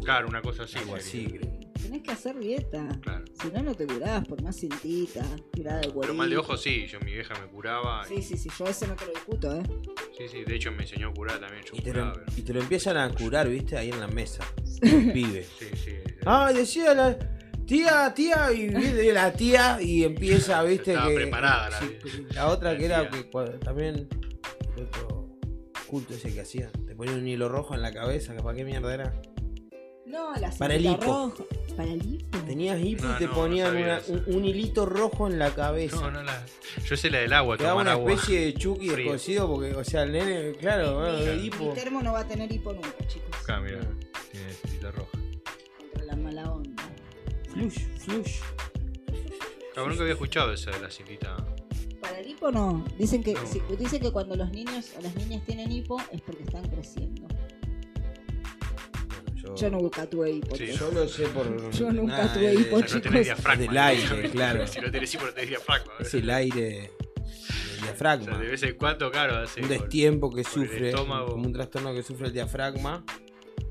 Claro, 0.03 0.27
una 0.27 0.41
cosa 0.41 0.63
así. 0.63 0.77
Algo 0.77 0.95
así, 0.95 1.25
creo. 1.25 1.48
Tenés 1.89 2.03
que 2.03 2.11
hacer 2.11 2.37
dieta. 2.37 2.87
Claro. 3.01 3.25
Si 3.41 3.47
no, 3.49 3.63
no 3.63 3.73
te 3.73 3.87
curás 3.87 4.23
por 4.27 4.39
más 4.43 4.55
cintita, 4.59 5.25
tirada 5.51 5.79
de. 5.79 5.91
Pero 5.99 6.13
mal 6.13 6.29
de 6.29 6.37
ojo 6.37 6.55
sí, 6.55 6.85
yo 6.85 6.99
mi 6.99 7.13
vieja 7.13 7.33
me 7.41 7.47
curaba. 7.47 8.03
y- 8.11 8.17
Sí, 8.17 8.21
sí, 8.21 8.37
sí, 8.37 8.49
yo 8.59 8.65
ese 8.65 8.85
no 8.87 8.95
te 8.95 9.07
lo 9.07 9.11
discuto, 9.13 9.55
¿eh? 9.57 9.63
Sí, 10.15 10.27
sí, 10.29 10.43
de 10.43 10.55
hecho 10.55 10.71
me 10.71 10.83
enseñó 10.83 11.07
a 11.09 11.13
curar 11.15 11.39
también. 11.39 11.63
Yo 11.65 11.71
Y 11.73 11.81
te, 11.81 11.89
lo, 11.91 12.01
curaba, 12.01 12.13
pero- 12.13 12.37
y 12.37 12.41
te 12.43 12.53
lo 12.53 12.61
empiezan 12.61 12.97
a 12.97 13.09
curar, 13.09 13.49
viste, 13.49 13.75
ahí 13.75 13.89
en 13.89 13.99
la 13.99 14.07
mesa. 14.07 14.43
El 14.83 15.11
pibe. 15.13 15.43
Sí, 15.57 15.65
sí. 15.83 15.95
Ah, 16.27 16.51
decía 16.53 16.93
la 16.93 17.17
tía, 17.65 18.13
tía, 18.13 18.51
y 18.51 18.67
viene 18.69 19.11
la 19.11 19.33
tía 19.33 19.81
y 19.81 20.03
empieza, 20.03 20.61
viste, 20.61 20.91
Estaba 20.91 21.09
que. 21.09 21.15
preparada 21.15 21.69
la- 21.71 21.79
sí, 21.79 21.97
la 22.35 22.47
otra 22.49 22.77
que 22.77 22.85
era 22.85 23.09
que 23.09 23.23
también 23.65 24.07
el 24.77 24.83
otro 24.83 25.27
culto 25.87 26.13
ese 26.13 26.31
que 26.31 26.41
hacía. 26.41 26.69
Te 26.85 26.93
ponían 26.95 27.17
un 27.17 27.27
hilo 27.27 27.49
rojo 27.49 27.73
en 27.73 27.81
la 27.81 27.91
cabeza, 27.91 28.35
que 28.35 28.43
para 28.43 28.55
qué 28.55 28.63
mierda 28.63 28.93
era. 28.93 29.21
No, 30.09 30.35
la 30.35 30.49
Para 30.51 30.75
el 30.75 30.85
hipo. 30.85 31.03
roja. 31.05 31.43
Para 31.77 31.91
el 31.91 32.05
hipo. 32.13 32.37
Tenías 32.39 32.79
hipo 32.83 33.03
No, 33.05 33.15
y 33.15 33.17
te 33.19 33.25
no, 33.27 33.33
ponían 33.33 33.73
no 33.73 33.79
una- 33.79 34.01
un, 34.07 34.35
un 34.35 34.45
hilito 34.45 34.85
rojo 34.85 35.27
en 35.27 35.37
la 35.37 35.53
cabeza. 35.53 35.97
No, 35.97 36.09
no 36.11 36.23
la. 36.23 36.45
Yo 36.85 36.97
sé 36.97 37.09
la 37.11 37.19
del 37.19 37.31
agua, 37.33 37.57
Te 37.57 37.63
daba 37.63 37.81
una 37.81 37.91
agua. 37.91 38.11
especie 38.13 38.41
de 38.45 38.53
chucky 38.59 38.89
fría. 38.89 39.11
descosido 39.11 39.47
porque, 39.47 39.75
o 39.75 39.83
sea, 39.83 40.03
el 40.03 40.11
nene, 40.11 40.53
claro, 40.53 40.95
bueno, 40.99 41.19
mi, 41.19 41.25
mi 41.41 41.45
hipo. 41.45 41.73
termo 41.73 42.01
no 42.01 42.13
va 42.13 42.21
a 42.21 42.27
tener 42.27 42.51
hipo 42.51 42.73
nunca, 42.73 42.89
chicos. 43.07 43.29
Acá, 43.43 43.59
mira, 43.59 43.79
tiene 44.31 44.51
cintita 44.53 44.91
roja. 44.91 45.11
Contra 45.77 46.03
la 46.05 46.15
mala 46.15 46.51
onda. 46.51 46.83
Flush, 47.53 47.79
flush. 47.99 48.39
Cabrón, 49.75 49.89
nunca 49.91 50.01
había 50.01 50.13
escuchado 50.13 50.51
esa 50.53 50.71
de 50.71 50.79
la 50.79 50.89
cintita. 50.89 51.37
Para 52.01 52.19
el 52.19 52.29
hipo 52.29 52.51
no. 52.51 52.83
Dicen 52.97 53.23
que, 53.23 53.33
No, 53.33 53.41
no. 53.41 53.75
dicen 53.75 54.01
que 54.01 54.11
cuando 54.11 54.35
los 54.35 54.49
niños 54.51 54.93
o 54.97 55.01
las 55.01 55.15
niñas 55.15 55.43
tienen 55.45 55.71
hipo 55.71 56.01
es 56.11 56.21
porque 56.21 56.43
están 56.43 56.67
creciendo. 56.67 57.27
Yo, 59.41 59.55
Yo 59.55 59.69
nunca 59.69 60.05
tuve 60.09 60.31
hipo. 60.31 60.55
Sí. 60.55 60.67
yo 60.77 60.91
lo 60.91 61.07
sé 61.07 61.27
por. 61.27 61.71
Yo 61.71 61.91
nunca 61.91 62.17
nada, 62.17 62.33
tuve 62.33 62.53
es- 62.53 62.59
hipo, 62.61 62.75
O 62.75 62.79
no 62.79 62.85
chicos. 62.85 63.11
diafragma. 63.13 63.61
Del 63.65 63.77
aire, 63.77 64.29
claro. 64.31 64.67
si 64.67 64.79
no 64.81 64.91
tenés 64.91 65.13
hipo, 65.13 65.25
no 65.25 65.33
tenés 65.33 65.49
diafragma. 65.49 65.93
Es 65.99 66.13
el 66.13 66.29
aire 66.29 66.61
del 66.61 66.89
O 67.79 67.83
diafragma. 67.83 68.25
sea, 68.25 68.37
de 68.37 68.47
vez 68.47 68.63
en 68.63 68.75
cuando, 68.75 69.11
claro, 69.11 69.37
hace. 69.37 69.61
un 69.61 69.69
destiempo 69.69 70.29
que 70.31 70.41
el 70.41 70.45
sufre, 70.45 70.91
como 70.91 71.25
un 71.35 71.53
trastorno 71.53 71.93
que 71.93 72.03
sufre 72.03 72.27
el 72.27 72.33
diafragma, 72.33 73.03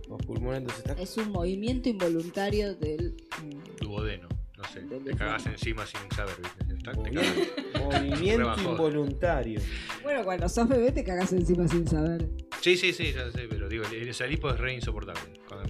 los 0.09 0.23
pulmones, 0.25 0.61
entonces 0.61 0.85
está 0.87 1.01
Es 1.03 1.17
un 1.19 1.31
movimiento 1.33 1.89
involuntario 1.91 2.75
del. 2.75 3.15
mm, 3.43 3.85
duodeno. 3.85 4.29
No 4.57 4.65
sé, 4.65 4.81
Del 4.81 5.05
te 5.05 5.11
cagás 5.15 5.45
diafragma. 5.45 5.53
encima 5.53 5.87
sin 5.87 6.11
saber, 6.17 6.35
¿viste? 6.43 6.75
Está- 6.75 6.91
te 6.91 6.97
Movimiento, 6.99 7.41
cagás. 7.73 7.85
movimiento 8.01 8.39
Rebajó. 8.39 8.71
involuntario. 8.73 9.61
Bueno, 10.03 10.25
cuando 10.25 10.49
sos 10.49 10.69
bebé 10.69 10.91
te 10.91 11.05
cagás 11.05 11.33
encima 11.33 11.69
sin 11.69 11.87
saber. 11.87 12.29
Sí, 12.61 12.77
sí, 12.77 12.93
sí, 12.93 13.13
ya 13.13 13.31
sé, 13.31 13.47
pero 13.49 13.69
digo, 13.69 13.85
el, 13.85 14.09
el 14.09 14.33
hipo 14.33 14.51
es 14.51 14.59
re 14.59 14.75
insoportable. 14.75 15.21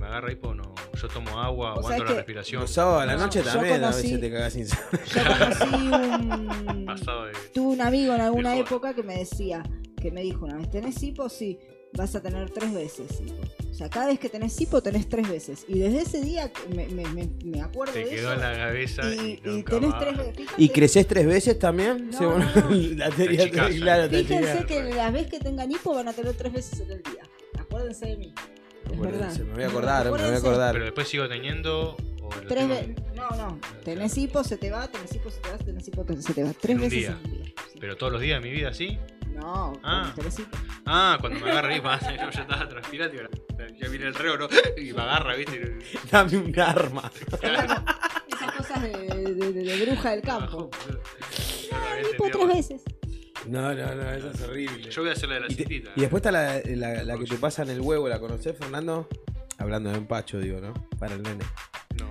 Agarra 0.09 0.33
hipo, 0.33 0.55
no. 0.55 0.75
Yo 1.01 1.07
tomo 1.09 1.39
agua, 1.39 1.73
aguanto 1.75 2.05
la 2.05 2.15
respiración. 2.15 2.63
Los 2.63 2.71
sábados 2.71 3.03
a 3.03 3.07
la 3.07 3.15
No, 3.17 3.25
noche 3.25 3.41
yo 3.41 3.45
también, 3.53 3.85
a 3.85 3.91
conocí- 3.91 4.03
veces 4.03 4.21
te 4.21 4.31
cagas 4.31 4.53
sin 4.55 4.67
saber. 4.67 5.01
Yo 5.05 5.21
conocí 5.39 5.75
un. 5.77 6.85
Pasado 6.87 7.25
de. 7.27 7.33
Tuve 7.53 7.75
un 7.75 7.81
amigo 7.83 8.15
en 8.15 8.21
alguna 8.23 8.51
Mejor. 8.51 8.67
época 8.67 8.95
que 8.95 9.03
me 9.03 9.19
decía, 9.19 9.63
que 10.01 10.11
me 10.11 10.23
dijo 10.23 10.47
una 10.47 10.57
vez, 10.57 10.71
¿tenés 10.71 11.03
hipo? 11.03 11.29
Sí, 11.29 11.59
vas 11.93 12.15
a 12.15 12.23
tener 12.23 12.51
tres 12.51 12.73
veces 12.73 13.21
hipo. 13.21 13.35
O 13.71 13.75
sea, 13.75 13.89
cada 13.91 14.07
vez 14.07 14.19
que 14.19 14.29
tenés 14.29 14.59
hipo 14.61 14.83
tenés 14.83 15.09
tres 15.09 15.29
veces. 15.29 15.65
Y 15.69 15.79
desde 15.79 16.01
ese 16.01 16.21
día 16.23 16.51
me, 16.75 16.89
me, 16.89 17.05
me, 17.11 17.29
me 17.45 17.61
acuerdo 17.61 17.93
Te 17.93 18.01
de 18.01 18.11
quedó 18.11 18.33
eso. 18.33 18.33
en 18.33 18.41
la 18.41 18.57
cabeza 18.57 19.03
y, 19.15 19.15
y, 19.15 19.41
y 19.45 19.49
nunca 19.51 19.71
tenés 19.75 19.91
más. 19.91 20.01
tres 20.01 20.17
veces. 20.17 20.37
Fíjate, 20.37 20.63
¿Y 20.63 20.69
creces 20.71 21.07
tres 21.07 21.27
veces 21.27 21.59
también? 21.59 22.11
No, 22.11 22.19
Según 22.19 22.39
no, 22.41 22.47
la 22.97 23.11
teoría, 23.11 23.45
Te 23.45 23.51
claro, 23.51 24.09
te 24.09 24.25
Fíjense 24.25 24.65
que 24.67 24.83
las 24.95 25.13
veces 25.13 25.31
que 25.31 25.39
tengan 25.41 25.71
hipo 25.71 25.95
van 25.95 26.09
a 26.09 26.13
tener 26.15 26.33
tres 26.35 26.53
veces 26.53 26.81
en 26.81 26.91
el 26.93 27.03
día. 27.03 27.23
Acuérdense 27.59 28.07
de 28.07 28.17
mí. 28.17 28.35
Me 28.91 28.97
voy 28.97 29.07
a 29.63 29.67
acordar, 29.69 30.05
me 30.05 30.11
voy 30.11 30.21
a 30.21 30.37
acordar. 30.37 30.73
Pero 30.73 30.85
después 30.85 31.09
sigo 31.09 31.29
teniendo. 31.29 31.97
O 32.23 32.31
lo 32.35 32.41
Tres 32.47 32.49
tengo 32.49 32.69
veces. 32.75 32.97
No, 33.15 33.31
no. 33.31 33.61
Tenés 33.85 34.17
hipo, 34.19 34.45
se 34.45 34.57
te 34.59 34.71
va, 34.71 34.87
tenés 34.89 35.15
hipo, 35.15 35.31
se 35.31 35.41
te 35.41 35.51
va, 35.51 35.59
tenés 35.59 35.89
hipo, 35.89 36.05
se 36.21 36.35
te 36.35 36.45
va. 36.45 36.53
Tres 36.53 36.71
En 36.71 36.77
un 36.77 36.83
veces 36.83 36.99
día. 36.99 37.09
en 37.09 37.17
un 37.17 37.43
día. 37.43 37.45
sí. 37.73 37.79
Pero 37.81 37.97
todos 37.97 38.13
los 38.13 38.21
días 38.21 38.43
de 38.43 38.49
mi 38.49 38.55
vida, 38.55 38.73
¿sí? 38.75 38.99
No, 39.35 39.73
Ah. 39.83 40.13
cuando 40.13 40.15
tenés 40.15 40.39
hipo. 40.41 40.59
Ah, 40.87 41.17
cuando 41.21 41.41
me 41.41 41.51
agarra 41.51 41.77
hipo, 41.77 41.89
yo 41.89 42.31
ya 42.31 42.41
estaba 42.43 42.69
transpirando 42.69 43.15
y 43.15 43.19
ahora- 43.19 43.31
ya 43.81 43.89
viene 43.89 44.07
el 44.07 44.15
reo, 44.15 44.37
¿no? 44.37 44.49
Y 44.77 44.93
me 44.93 45.03
agarra, 45.03 45.35
¿viste? 45.37 45.79
Dame 46.11 46.37
un 46.37 46.61
arma. 46.61 47.11
Esas 48.29 48.53
cosas 48.57 48.83
de, 48.83 48.91
de- 48.91 49.35
de- 49.53 49.53
de 49.65 49.87
bruja 49.87 50.11
del 50.11 50.23
campo. 50.23 50.71
Ah, 51.73 51.97
Hipo 52.13 52.27
tres 52.31 52.47
veces. 52.49 52.83
No, 53.47 53.75
no, 53.75 53.95
no, 53.95 54.11
eso 54.13 54.31
es 54.31 54.41
horrible. 54.43 54.91
Yo 54.91 55.03
voy 55.03 55.11
a 55.11 55.13
hacer 55.15 55.29
la 55.29 55.35
de 55.37 55.41
la 55.43 55.47
Y, 55.47 55.55
te- 55.55 55.65
cintita. 55.65 55.91
y 55.97 56.01
después 56.01 56.21
está 56.21 56.33
la, 56.33 56.61
la- 56.65 57.03
la 57.05 57.19
que 57.19 57.25
te 57.25 57.37
pasa 57.37 57.63
en 57.63 57.71
el 57.71 57.81
huevo, 57.81 58.09
¿la 58.09 58.19
conocés, 58.21 58.57
Fernando? 58.57 59.09
Hablando 59.59 59.91
de 59.91 59.99
empacho, 59.99 60.39
digo, 60.39 60.61
¿no? 60.61 60.75
Para 60.99 61.15
el 61.15 61.23
nene. 61.23 61.45
No, 61.99 62.09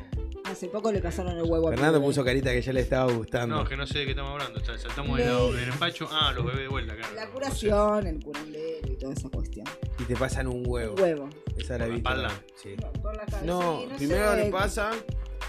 Hace 0.49 0.67
poco 0.67 0.91
le 0.91 1.01
pasaron 1.01 1.37
el 1.37 1.43
huevo 1.43 1.67
a 1.67 1.71
Fernando 1.71 1.99
bebé. 1.99 2.05
puso 2.09 2.23
carita 2.23 2.51
que 2.51 2.61
ya 2.61 2.73
le 2.73 2.79
estaba 2.81 3.11
gustando. 3.11 3.55
no, 3.57 3.65
que 3.65 3.75
no 3.77 3.85
sé 3.85 3.99
de 3.99 4.05
qué 4.05 4.11
estamos 4.11 4.31
hablando. 4.31 4.59
Sal- 4.63 4.79
Saltamos 4.79 5.17
del 5.17 5.55
del 5.55 5.69
empacho. 5.69 6.07
Ah, 6.11 6.31
los 6.33 6.45
bebés 6.45 6.61
de 6.61 6.67
vuelta, 6.69 6.95
claro. 6.95 7.13
La 7.15 7.25
no 7.25 7.31
curación, 7.31 8.07
el 8.07 8.19
curandero 8.23 8.91
y 8.91 8.95
toda 8.97 9.13
esa 9.13 9.29
cuestión. 9.29 9.65
Y 9.99 10.03
te 10.03 10.15
pasan 10.15 10.47
un 10.47 10.63
huevo. 10.65 10.95
Huevo. 10.95 11.29
Esa 11.57 11.77
la 11.77 11.79
¿Por 11.79 11.79
la 11.79 11.85
viste. 11.85 11.97
espalda? 11.97 12.41
Sí. 12.55 12.75
No, 12.81 12.93
por 13.01 13.15
la 13.17 13.25
cabeza. 13.25 13.45
No, 13.45 13.83
primero 13.97 14.31
sé. 14.31 14.43
le 14.45 14.49
pasan, 14.51 14.93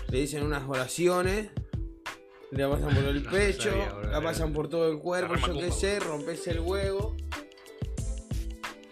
le 0.08 0.18
dicen 0.20 0.42
unas 0.42 0.68
oraciones, 0.68 1.48
le 2.50 2.66
pasan 2.66 2.94
por 2.94 3.04
el 3.04 3.22
No 3.22 3.30
pecho, 3.30 3.70
sabía, 3.70 4.10
la 4.10 4.20
pasan 4.20 4.52
por 4.52 4.68
todo 4.68 4.90
el 4.90 4.98
cuerpo, 4.98 5.34
yo 5.34 5.58
qué 5.58 5.70
sé, 5.70 6.00
rompes 6.00 6.46
el 6.46 6.60
huevo. 6.60 7.16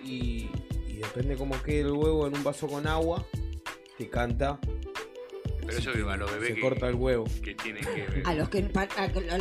Y, 0.04 0.50
y 0.86 0.96
depende 0.98 1.36
cómo 1.36 1.60
quede 1.62 1.80
el 1.80 1.92
huevo 1.92 2.26
en 2.26 2.36
un 2.36 2.44
vaso 2.44 2.66
con 2.68 2.86
agua, 2.86 3.26
te 3.98 4.08
canta, 4.08 4.60
Pero 5.66 5.78
eso 5.78 5.92
digo, 5.92 6.10
a 6.10 6.16
los 6.16 6.30
bebés 6.32 6.48
se 6.50 6.54
que, 6.54 6.60
corta 6.60 6.88
el 6.88 6.94
huevo. 6.94 7.24
que 7.42 7.54
tienen 7.54 7.84
que. 7.84 8.22
A 8.24 8.34
los 8.34 8.48
que, 8.48 8.58
a, 8.74 8.80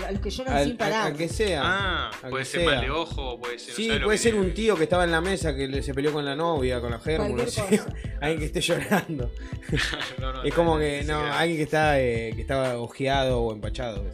a 0.07 0.11
los 0.11 0.21
que 0.21 0.29
lloran 0.29 0.53
Al- 0.55 0.63
sin 0.65 0.73
a, 0.73 0.77
parar. 0.77 1.11
a 1.11 1.13
que 1.15 1.27
sea. 1.29 1.61
Ah, 1.63 2.11
a 2.23 2.29
puede 2.29 2.43
que 2.43 2.49
ser 2.49 2.61
sea. 2.61 2.69
mal 2.71 2.81
de 2.81 2.89
ojo, 2.91 3.39
puede 3.39 3.59
ser. 3.59 3.73
Sí, 3.75 3.85
¿sabes 3.87 4.01
lo 4.01 4.07
puede 4.07 4.17
ser 4.17 4.35
un 4.35 4.53
tío 4.53 4.75
que 4.75 4.83
estaba 4.83 5.03
en 5.03 5.11
la 5.11 5.21
mesa 5.21 5.55
que 5.55 5.81
se 5.83 5.93
peleó 5.93 6.11
con 6.13 6.25
la 6.25 6.35
novia, 6.35 6.81
con 6.81 6.91
la 6.91 6.99
germo, 6.99 7.35
no 7.35 7.45
sé. 7.47 7.61
Alguien 8.21 8.39
que 8.39 8.45
esté 8.45 8.61
llorando. 8.61 9.31
No, 10.19 10.31
no, 10.31 10.43
Es 10.43 10.53
como 10.53 10.77
que, 10.77 11.03
no, 11.03 11.19
alguien 11.33 11.57
que 11.57 11.63
está, 11.63 11.99
eh, 11.99 12.31
que 12.35 12.41
estaba 12.41 12.77
ojeado 12.77 13.41
o 13.41 13.53
empachado. 13.53 14.05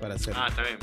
Para 0.00 0.14
hacer. 0.14 0.34
Ah, 0.36 0.46
está 0.48 0.62
bien. 0.62 0.78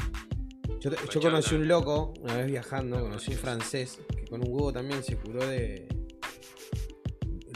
Yo, 0.82 0.92
yo 1.10 1.22
conocí 1.22 1.56
un 1.56 1.68
loco, 1.68 2.14
una 2.22 2.36
vez 2.38 2.48
viajando, 2.48 2.98
No 2.98 3.04
conocí 3.04 3.32
un 3.32 3.38
francés, 3.38 4.00
que 4.16 4.26
con 4.26 4.42
un 4.42 4.52
huevo 4.54 4.74
también 4.74 5.04
se 5.04 5.16
curó 5.16 5.46
de. 5.46 5.88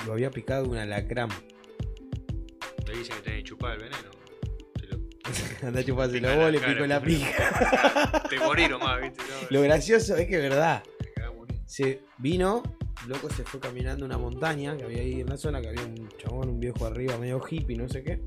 Lo 0.05 0.13
había 0.13 0.31
picado 0.31 0.65
un 0.65 0.77
alacrán. 0.77 1.29
Te 2.87 2.97
dicen 2.97 3.15
que 3.17 3.21
tenés 3.21 3.39
que 3.39 3.49
chupar 3.49 3.73
el 3.73 3.83
veneno. 3.83 4.09
Te, 4.79 4.87
lo- 4.87 4.97
Anda 5.67 5.79
a 5.79 5.83
chuparse 5.83 6.13
Pica 6.13 6.35
los 6.35 6.87
la 6.87 7.01
pija. 7.01 8.23
te 8.29 8.39
morí 8.39 8.67
nomás, 8.67 9.01
¿viste? 9.01 9.21
No, 9.23 9.47
Lo 9.49 9.61
gracioso 9.61 10.15
es 10.15 10.27
que 10.27 10.35
es 10.35 10.41
verdad. 10.41 10.83
Se 11.65 12.01
vino, 12.17 12.63
loco 13.07 13.29
se 13.29 13.43
fue 13.43 13.59
caminando 13.59 14.05
una 14.05 14.17
montaña 14.17 14.77
que 14.77 14.85
había 14.85 15.01
ahí 15.01 15.19
en 15.19 15.27
la 15.27 15.35
zona, 15.35 15.61
que 15.61 15.67
había 15.67 15.83
un 15.83 16.07
chabón, 16.17 16.47
un 16.49 16.59
viejo 16.61 16.85
arriba, 16.85 17.17
medio 17.17 17.41
hippie, 17.45 17.75
no 17.75 17.89
sé 17.89 18.03
qué. 18.03 18.23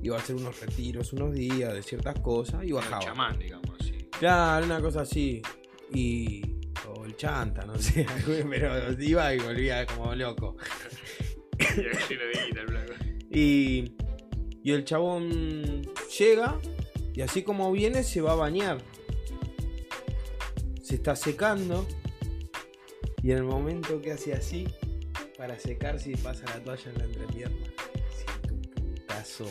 Iba 0.00 0.16
a 0.16 0.20
hacer 0.20 0.36
unos 0.36 0.60
retiros 0.60 1.12
unos 1.12 1.34
días 1.34 1.72
de 1.74 1.82
ciertas 1.82 2.20
cosas 2.20 2.62
y 2.64 2.70
bajaba. 2.70 2.98
El 2.98 3.04
chamán, 3.04 3.38
digamos, 3.38 3.70
así. 3.80 4.08
Claro, 4.18 4.64
una 4.66 4.80
cosa 4.80 5.00
así. 5.00 5.42
Y. 5.92 6.40
O 6.86 7.04
el 7.04 7.16
chanta, 7.16 7.64
no 7.64 7.76
sé. 7.78 8.06
Pero 8.50 9.02
iba 9.02 9.34
y 9.34 9.38
volvía 9.40 9.84
como 9.86 10.14
loco. 10.14 10.56
Y 11.58 11.86
así 11.88 12.14
lo. 12.14 12.73
Y. 13.34 13.96
Y 14.62 14.72
el 14.72 14.84
chabón 14.84 15.82
llega. 16.18 16.58
Y 17.12 17.20
así 17.20 17.42
como 17.42 17.70
viene, 17.70 18.02
se 18.02 18.20
va 18.20 18.32
a 18.32 18.36
bañar. 18.36 18.78
Se 20.82 20.94
está 20.94 21.14
secando. 21.16 21.86
Y 23.22 23.32
en 23.32 23.38
el 23.38 23.44
momento 23.44 24.00
que 24.00 24.12
hace 24.12 24.32
así, 24.34 24.66
para 25.38 25.58
secarse 25.58 26.10
y 26.10 26.16
pasa 26.16 26.44
la 26.46 26.62
toalla 26.62 26.90
en 26.90 26.98
la 26.98 27.04
entrepierna, 27.04 27.66
siente 28.14 28.52
un 28.52 28.62
putazo 28.62 29.46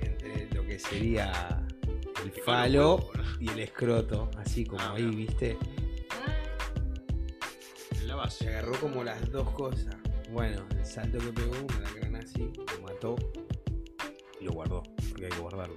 entre 0.00 0.48
lo 0.54 0.64
que 0.66 0.78
sería 0.78 1.66
el 2.24 2.30
falo 2.42 3.10
y 3.38 3.48
el 3.50 3.58
escroto, 3.58 4.30
así 4.38 4.64
como 4.64 4.80
Ah, 4.82 4.94
ahí. 4.96 5.04
¿viste? 5.14 5.58
Se 8.30 8.48
agarró 8.48 8.72
como 8.80 9.04
las 9.04 9.30
dos 9.30 9.50
cosas. 9.50 9.94
Bueno, 10.34 10.66
el 10.76 10.84
salto 10.84 11.18
que 11.18 11.32
pegó, 11.32 11.52
una 11.68 11.80
lacrana 11.80 12.18
así, 12.18 12.50
lo 12.56 12.82
mató 12.82 13.16
y 14.40 14.44
lo 14.44 14.52
guardó, 14.52 14.82
porque 15.10 15.26
hay 15.26 15.30
que 15.30 15.38
guardarlo. 15.38 15.76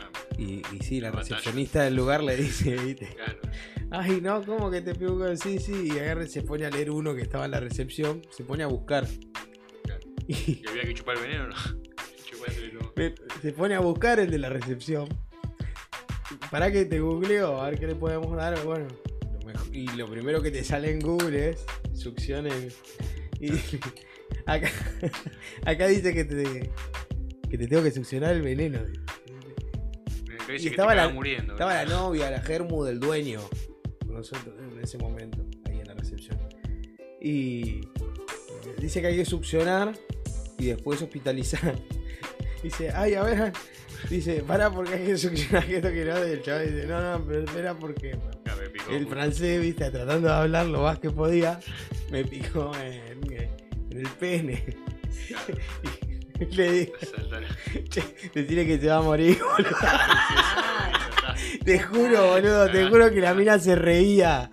Ah, 0.00 0.10
Y, 0.38 0.62
y 0.74 0.78
sí, 0.82 1.00
la 1.00 1.10
batalla. 1.10 1.36
recepcionista 1.36 1.82
del 1.84 1.94
lugar 1.96 2.22
le 2.22 2.36
dice, 2.36 2.76
¿viste? 2.76 3.08
claro. 3.14 3.38
Ay, 3.92 4.20
no, 4.20 4.44
¿cómo 4.44 4.68
que 4.70 4.80
te 4.80 4.94
pegó 4.96 5.16
con 5.16 5.38
sí, 5.38 5.58
sí? 5.60 5.90
Y 5.94 5.98
agarra 5.98 6.26
se 6.26 6.42
pone 6.42 6.66
a 6.66 6.70
leer 6.70 6.90
uno 6.90 7.14
que 7.14 7.22
estaba 7.22 7.44
en 7.44 7.52
la 7.52 7.60
recepción, 7.60 8.20
se 8.30 8.42
pone 8.42 8.64
a 8.64 8.66
buscar. 8.66 9.06
Claro. 9.84 10.00
Y 10.26 10.34
¿Y 10.34 10.64
había 10.68 10.82
que 10.82 10.92
chupar 10.94 11.16
el 11.16 11.22
veneno 11.22 11.48
no? 11.48 11.54
Se 13.42 13.52
pone 13.52 13.74
a 13.74 13.80
buscar 13.80 14.18
el 14.18 14.30
de 14.30 14.38
la 14.38 14.48
recepción. 14.48 15.06
Para 16.50 16.72
que 16.72 16.84
te 16.86 16.98
googleo, 17.00 17.60
a 17.60 17.70
ver 17.70 17.78
qué 17.78 17.86
le 17.86 17.94
podemos 17.94 18.34
dar. 18.36 18.58
Bueno, 18.64 18.88
lo 19.40 19.46
mejor- 19.46 19.74
y 19.76 19.86
lo 19.96 20.06
primero 20.08 20.42
que 20.42 20.50
te 20.50 20.64
sale 20.64 20.90
en 20.90 20.98
Google 21.00 21.50
es 21.50 21.64
succionen. 21.94 22.70
Y 23.40 23.50
acá, 24.46 24.70
acá 25.64 25.86
dice 25.88 26.14
que 26.14 26.24
te, 26.24 26.70
que 27.50 27.58
te 27.58 27.66
tengo 27.68 27.82
que 27.82 27.90
succionar 27.90 28.32
el 28.34 28.42
veneno. 28.42 28.80
Y 30.48 30.62
que 30.62 30.68
estaba 30.68 30.90
te 30.92 30.96
la- 30.96 31.08
muriendo. 31.08 31.52
Estaba 31.54 31.74
la 31.74 31.84
novia, 31.84 32.30
la 32.30 32.40
germu 32.40 32.84
del 32.84 33.00
dueño, 33.00 33.40
con 34.06 34.14
nosotros 34.14 34.54
en 34.72 34.78
ese 34.82 34.96
momento, 34.98 35.44
ahí 35.64 35.80
en 35.80 35.86
la 35.88 35.94
recepción. 35.94 36.38
Y 37.20 37.80
dice 38.78 39.00
que 39.00 39.08
hay 39.08 39.16
que 39.16 39.24
succionar 39.24 39.92
y 40.58 40.66
después 40.66 41.02
hospitalizar. 41.02 41.74
Dice, 42.62 42.90
ay, 42.92 43.14
a 43.14 43.22
ver, 43.22 43.52
dice, 44.10 44.42
para 44.42 44.70
porque 44.70 44.94
hay 44.94 45.04
que 45.06 45.18
succionar 45.18 45.64
que 45.66 45.76
esto 45.76 45.88
que 45.90 46.04
no. 46.04 46.26
Y 46.26 46.30
el 46.32 46.42
chaval 46.42 46.66
dice, 46.74 46.86
no, 46.86 47.00
no, 47.18 47.24
pero 47.24 47.40
espera 47.44 47.74
porque. 47.78 48.16
El 48.90 49.06
francés, 49.06 49.60
viste, 49.60 49.88
tratando 49.90 50.26
de 50.28 50.34
hablar 50.34 50.66
lo 50.66 50.82
más 50.82 50.98
que 50.98 51.10
podía, 51.10 51.60
me 52.10 52.24
picó 52.24 52.72
en, 52.76 53.32
en 53.90 53.98
el 53.98 54.08
pene. 54.18 54.64
Y 56.40 56.44
le 56.56 56.72
digo, 56.72 56.92
che, 57.88 58.02
decirle 58.34 58.66
que 58.66 58.78
se 58.78 58.88
va 58.88 58.98
a 58.98 59.02
morir, 59.02 59.38
boludo. 59.56 59.76
Te 61.64 61.80
juro, 61.80 62.28
boludo, 62.28 62.70
te 62.70 62.88
juro 62.88 63.10
que 63.10 63.20
la 63.20 63.34
mina 63.34 63.58
se 63.58 63.74
reía. 63.74 64.50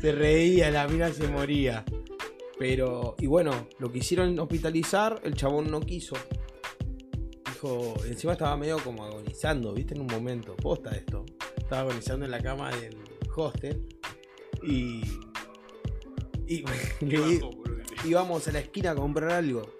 Se 0.00 0.12
reía, 0.12 0.70
la 0.70 0.86
mina 0.88 1.10
se 1.10 1.28
moría. 1.28 1.84
Pero, 2.58 3.16
y 3.18 3.26
bueno, 3.26 3.68
lo 3.78 3.92
quisieron 3.92 4.38
hospitalizar, 4.38 5.20
el 5.24 5.34
chabón 5.34 5.70
no 5.70 5.80
quiso. 5.80 6.16
Dijo, 7.46 7.94
encima 8.06 8.32
estaba 8.32 8.56
medio 8.56 8.78
como 8.78 9.04
agonizando, 9.04 9.72
viste, 9.72 9.94
en 9.94 10.02
un 10.02 10.06
momento. 10.06 10.56
Posta 10.56 10.90
esto. 10.90 11.24
Estaba 11.56 11.82
agonizando 11.82 12.24
en 12.24 12.30
la 12.30 12.40
cama 12.40 12.70
del 12.70 12.96
hostel. 13.34 13.86
Y. 14.62 15.02
Y 16.46 16.64
le 17.00 17.18
di- 17.24 17.40
íbamos 18.04 18.46
a 18.48 18.52
la 18.52 18.58
esquina 18.60 18.92
a 18.92 18.94
comprar 18.94 19.30
algo. 19.32 19.74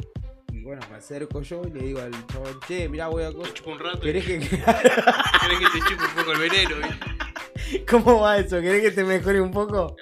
Y 0.53 0.63
bueno, 0.63 0.81
me 0.91 0.97
acerco 0.97 1.43
yo 1.43 1.63
y 1.67 1.71
le 1.71 1.81
digo 1.87 2.01
al 2.01 2.13
chabón, 2.27 2.59
che, 2.67 2.89
mirá, 2.89 3.09
voy 3.09 3.23
a. 3.25 3.31
Te 3.31 3.53
chupo 3.53 3.71
un 3.71 3.79
rato. 3.79 4.01
¿Querés 4.01 4.25
que.? 4.25 4.39
¿Querés 4.41 5.59
que 5.59 5.67
te 5.73 5.79
chupe 5.89 6.05
un 6.05 6.15
poco 6.17 6.33
el 6.33 6.39
veneno? 6.39 6.77
¿Cómo 7.91 8.21
va 8.21 8.39
eso? 8.39 8.61
¿Querés 8.61 8.83
que 8.83 8.91
te 8.93 9.05
mejore 9.05 9.41
un 9.41 9.51
poco? 9.51 9.97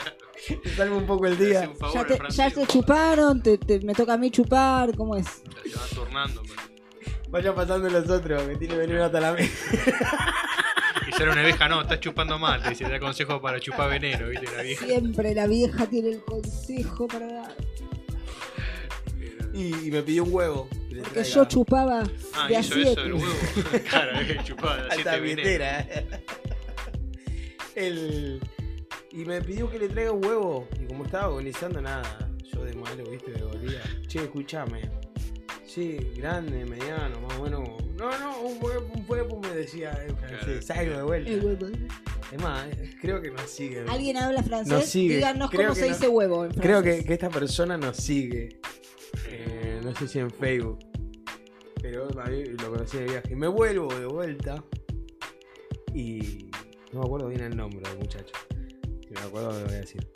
Te 0.62 0.70
salve 0.74 0.94
un 0.96 1.06
poco 1.06 1.26
el 1.26 1.36
Te 1.38 1.46
día. 1.46 1.70
favor 1.78 1.94
Ya 1.94 2.04
te, 2.06 2.32
ya 2.34 2.48
te 2.50 2.54
boludo. 2.56 2.72
chuparon, 2.72 3.42
te, 3.42 3.56
te- 3.58 3.80
me 3.80 3.94
toca 3.94 4.14
a 4.14 4.16
mí 4.18 4.30
chupar, 4.30 4.94
¿cómo 4.96 5.16
es? 5.16 5.26
Se 5.26 5.76
van 5.76 5.88
turnando. 5.94 6.42
pues. 6.42 6.54
Vaya 7.30 7.54
pasando 7.54 7.88
los 7.88 8.08
otros, 8.08 8.42
que 8.44 8.56
tiene 8.56 8.76
veneno 8.76 9.04
hasta 9.04 9.20
la 9.20 9.32
mesa. 9.32 10.33
Y 11.14 11.18
sale 11.18 11.30
una 11.30 11.42
vieja, 11.42 11.68
no, 11.68 11.82
estás 11.82 12.00
chupando 12.00 12.38
mal. 12.38 12.62
Te 12.62 12.70
dice, 12.70 12.84
te 12.84 12.90
da 12.90 12.98
consejo 13.00 13.40
para 13.40 13.60
chupar 13.60 13.90
veneno, 13.90 14.28
¿viste? 14.28 14.46
La 14.56 14.62
vieja. 14.62 14.84
Siempre 14.86 15.34
la 15.34 15.46
vieja 15.46 15.86
tiene 15.86 16.10
el 16.10 16.20
consejo 16.22 17.06
para 17.06 17.26
dar. 17.26 17.54
Y, 19.52 19.86
y 19.86 19.90
me 19.90 20.02
pidió 20.02 20.24
un 20.24 20.32
huevo. 20.34 20.68
que 20.90 20.96
Porque 21.02 21.22
yo 21.24 21.44
chupaba 21.44 22.02
Ah, 22.34 22.48
de 22.48 22.56
a 22.56 22.60
hizo 22.60 22.74
eso 22.74 22.82
siete. 22.86 23.02
del 23.02 23.12
huevo. 23.14 23.34
Claro, 23.88 24.42
chupaba 24.44 24.76
de 24.84 24.88
a 24.90 24.94
siete 24.94 25.20
billetera. 25.20 25.80
eh. 25.80 26.06
El... 27.76 28.40
Y 29.12 29.24
me 29.24 29.40
pidió 29.42 29.70
que 29.70 29.78
le 29.78 29.88
traiga 29.88 30.10
un 30.12 30.24
huevo. 30.24 30.68
Y 30.82 30.86
como 30.86 31.04
estaba 31.04 31.24
agonizando, 31.26 31.80
nada. 31.80 32.02
Yo 32.52 32.64
de 32.64 32.74
malo, 32.74 33.04
viste, 33.08 33.30
me 33.30 33.42
volvía. 33.44 33.80
Che, 34.08 34.20
escuchame. 34.24 34.90
Sí, 35.74 35.96
grande, 36.16 36.64
mediano, 36.64 37.20
más 37.20 37.36
o 37.36 37.42
menos. 37.42 37.68
No, 37.96 38.16
no, 38.20 38.40
un 38.42 38.62
huevo, 38.62 38.86
un 38.94 39.04
huevo 39.08 39.40
me 39.40 39.48
decía 39.56 39.90
en 40.06 40.16
francés. 40.16 40.66
Salgo 40.66 40.96
de 40.98 41.02
vuelta. 41.02 41.30
El 41.32 41.44
huevo. 41.44 41.66
Es 42.30 42.40
más, 42.40 42.68
eh, 42.68 42.94
creo 43.00 43.20
que 43.20 43.32
nos 43.32 43.50
sigue. 43.50 43.84
¿Alguien 43.88 44.16
habla 44.18 44.44
francés? 44.44 44.72
Nos 44.72 44.84
sigue. 44.84 45.16
Díganos 45.16 45.50
Creo 45.50 45.62
cómo 45.70 45.74
que 45.74 45.80
se 45.80 45.88
no- 45.88 45.94
dice 45.94 46.08
huevo 46.08 46.44
en 46.44 46.52
Creo 46.52 46.80
que, 46.80 47.04
esta 47.08 47.28
persona 47.28 47.76
nos 47.76 47.96
sigue. 47.96 48.60
Eh, 49.28 49.80
no 49.82 49.92
sé 49.96 50.06
si 50.06 50.20
en 50.20 50.30
Facebook. 50.30 50.78
Pero 51.82 52.06
a 52.20 52.26
mí 52.26 52.44
lo 52.44 52.70
conocí 52.70 52.98
de 52.98 53.04
viaje. 53.06 53.34
Me 53.34 53.48
vuelvo 53.48 53.92
de 53.92 54.06
vuelta. 54.06 54.62
Y 55.92 56.50
no 56.92 57.00
me 57.00 57.06
acuerdo 57.06 57.26
bien 57.26 57.40
el 57.40 57.56
nombre 57.56 57.80
del 57.90 57.98
muchacho. 57.98 58.32
Si 59.08 59.12
me 59.12 59.20
acuerdo 59.20 59.58
lo 59.58 59.64
voy 59.64 59.74
a 59.74 59.80
decir. 59.80 60.06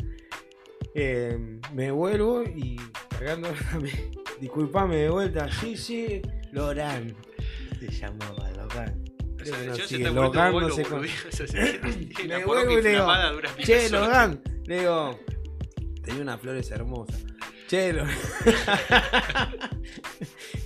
Eh, 0.94 1.58
me 1.74 1.90
vuelvo 1.90 2.44
y 2.44 2.76
cargando. 3.08 3.48
Disculpame 4.40 4.96
de 4.96 5.10
vuelta. 5.10 5.48
Sí, 5.60 5.76
sí. 5.76 6.22
Loran. 6.52 7.14
Se 7.80 7.88
llamaba 7.90 8.50
Loran. 8.50 9.04
O 9.40 9.44
sea, 9.44 9.56
Creo 9.56 9.60
que 9.60 9.66
no 9.66 9.74
sigue. 9.76 10.04
de 10.04 10.10
no 10.12 10.70
sé 10.70 10.82
cómo- 10.84 11.02
Me 12.26 12.44
vuelvo 12.44 12.78
y 12.78 12.82
le 12.82 12.90
digo, 12.90 13.06
Che. 13.62 13.90
Logan. 13.90 14.40
Le 14.66 14.78
digo, 14.80 15.18
tenía 16.02 16.22
unas 16.22 16.40
flores 16.40 16.70
hermosas. 16.70 17.24
Che, 17.68 17.92
Logan. 17.92 18.16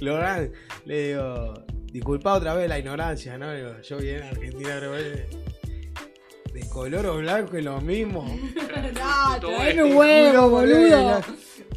Logan, 0.00 0.52
le 0.84 1.08
digo, 1.08 1.54
disculpa 1.92 2.34
otra 2.34 2.54
vez 2.54 2.68
la 2.68 2.78
ignorancia, 2.78 3.36
¿no? 3.38 3.46
Le 3.52 3.58
digo, 3.58 3.80
yo 3.82 3.96
vine 3.98 4.22
a 4.22 4.28
Argentina, 4.30 4.70
pero 4.80 4.92
de, 4.92 5.28
color 6.72 7.06
o 7.06 7.16
blanco 7.18 7.56
es 7.56 7.64
lo 7.64 7.80
mismo. 7.80 8.24
No, 8.94 9.38
traeme 9.40 9.82
un 9.82 9.96
huevo, 9.96 10.48
boludo. 10.50 11.20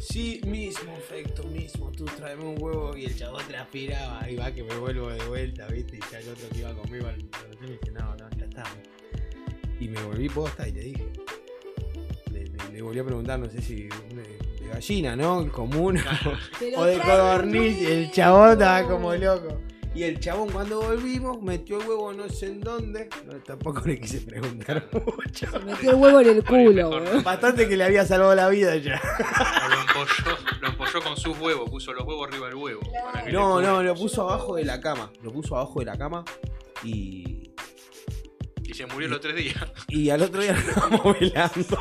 Sí, 0.00 0.40
mismo 0.46 0.92
efecto, 0.96 1.42
mismo. 1.44 1.90
Tú 1.92 2.04
tráeme 2.04 2.44
un 2.44 2.60
huevo 2.62 2.96
y 2.96 3.06
el 3.06 3.16
chabón 3.16 3.42
transpiraba. 3.48 4.20
Ahí 4.22 4.36
va 4.36 4.52
que 4.52 4.62
me 4.62 4.74
vuelvo 4.76 5.08
de 5.08 5.24
vuelta, 5.26 5.66
¿viste? 5.68 5.96
Y 5.96 6.00
ya 6.12 6.18
el 6.20 6.28
otro 6.28 6.48
que 6.50 6.58
iba 6.58 6.72
conmigo 6.74 7.06
al 7.08 7.16
me 7.16 7.66
dice, 7.68 7.90
no, 7.92 8.14
no, 8.16 8.28
ya 8.38 8.44
está. 8.44 8.64
Y 9.80 9.88
me 9.88 10.02
volví 10.02 10.28
posta 10.28 10.66
y 10.68 10.72
le 10.72 10.80
dije. 10.80 11.12
Le, 12.32 12.44
le- 12.44 12.72
le 12.72 12.82
volví 12.82 12.98
a 12.98 13.04
preguntar, 13.04 13.38
no 13.38 13.48
sé 13.48 13.60
si 13.62 13.84
de, 13.84 14.60
de 14.60 14.68
gallina, 14.72 15.16
¿no? 15.16 15.40
El 15.42 15.50
común. 15.50 15.98
O 16.76 16.84
de 16.84 16.96
traeme 16.96 17.02
codorniz. 17.04 17.80
Y 17.82 17.86
el 17.86 18.10
chabón 18.10 18.52
estaba 18.52 18.86
como 18.88 19.14
loco. 19.14 19.60
Y 19.94 20.02
el 20.02 20.20
chabón 20.20 20.50
cuando 20.50 20.82
volvimos 20.82 21.40
metió 21.40 21.80
el 21.80 21.88
huevo 21.88 22.12
no 22.12 22.28
sé 22.28 22.48
en 22.48 22.60
dónde. 22.60 23.08
No, 23.24 23.32
tampoco 23.42 23.80
le 23.86 23.98
quise 23.98 24.20
preguntar 24.20 24.86
mucho. 24.92 25.50
Se 25.50 25.58
metió 25.60 25.90
el 25.92 25.96
huevo 25.96 26.20
en 26.20 26.28
el 26.28 26.44
culo. 26.44 27.22
Bastante 27.22 27.66
que 27.66 27.78
le 27.78 27.84
había 27.84 28.04
salvado 28.04 28.34
la 28.34 28.48
vida 28.50 28.76
ya. 28.76 29.00
Lo 30.60 30.68
empolló 30.68 31.02
con 31.02 31.16
sus 31.16 31.38
huevos, 31.38 31.68
puso 31.70 31.92
los 31.92 32.04
huevos 32.04 32.28
arriba 32.28 32.46
del 32.46 32.56
huevo. 32.56 32.80
para 33.12 33.24
que 33.24 33.32
No, 33.32 33.60
no, 33.60 33.82
lo 33.82 33.94
puso 33.94 34.22
abajo 34.28 34.56
de 34.56 34.64
la 34.64 34.80
cama. 34.80 35.10
Lo 35.22 35.32
puso 35.32 35.56
abajo 35.56 35.80
de 35.80 35.86
la 35.86 35.96
cama 35.98 36.24
y. 36.82 37.50
Y 38.64 38.74
se 38.74 38.84
murió 38.86 39.08
los 39.08 39.20
tres 39.20 39.36
días. 39.36 39.56
Y 39.88 40.10
al 40.10 40.22
otro 40.22 40.42
día 40.42 40.52
lo 40.52 40.58
estábamos 40.58 41.20
velando. 41.20 41.78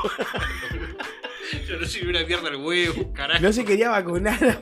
Yo 1.68 1.80
no 1.80 1.86
sirvió 1.88 2.10
una 2.12 2.24
mierda 2.26 2.50
el 2.50 2.56
huevo, 2.58 3.12
carajo. 3.14 3.42
No 3.42 3.52
se 3.54 3.66
quería 3.66 3.90
vacunar. 3.90 4.62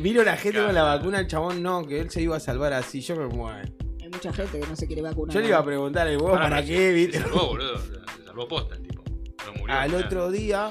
Vino 0.00 0.22
la 0.22 0.36
gente 0.36 0.62
con 0.64 0.74
la 0.74 0.82
vacuna, 0.84 1.20
el 1.20 1.26
chabón 1.26 1.62
no, 1.62 1.84
que 1.86 2.00
él 2.00 2.10
se 2.10 2.22
iba 2.22 2.36
a 2.36 2.40
salvar 2.40 2.72
así. 2.72 3.00
Yo 3.00 3.16
me 3.16 3.26
muero. 3.26 3.68
Hay 4.00 4.08
mucha 4.08 4.32
gente 4.32 4.60
que 4.60 4.66
no 4.66 4.76
se 4.76 4.86
quiere 4.86 5.02
vacunar. 5.02 5.34
Yo 5.34 5.40
le 5.40 5.48
iba 5.48 5.58
a 5.58 5.64
preguntar 5.64 6.06
el 6.08 6.16
huevo 6.16 6.32
para 6.36 6.64
qué, 6.64 6.76
Se 6.76 6.92
¿viste? 6.92 7.18
salvó, 7.20 7.46
boludo. 7.48 7.78
Se 7.78 8.24
salvó 8.24 8.46
posta 8.48 8.76
el 8.76 8.82
tipo. 8.82 9.02
No 9.46 9.52
murió. 9.54 9.74
Al 9.76 9.92
nada. 9.92 10.06
otro 10.06 10.30
día. 10.30 10.68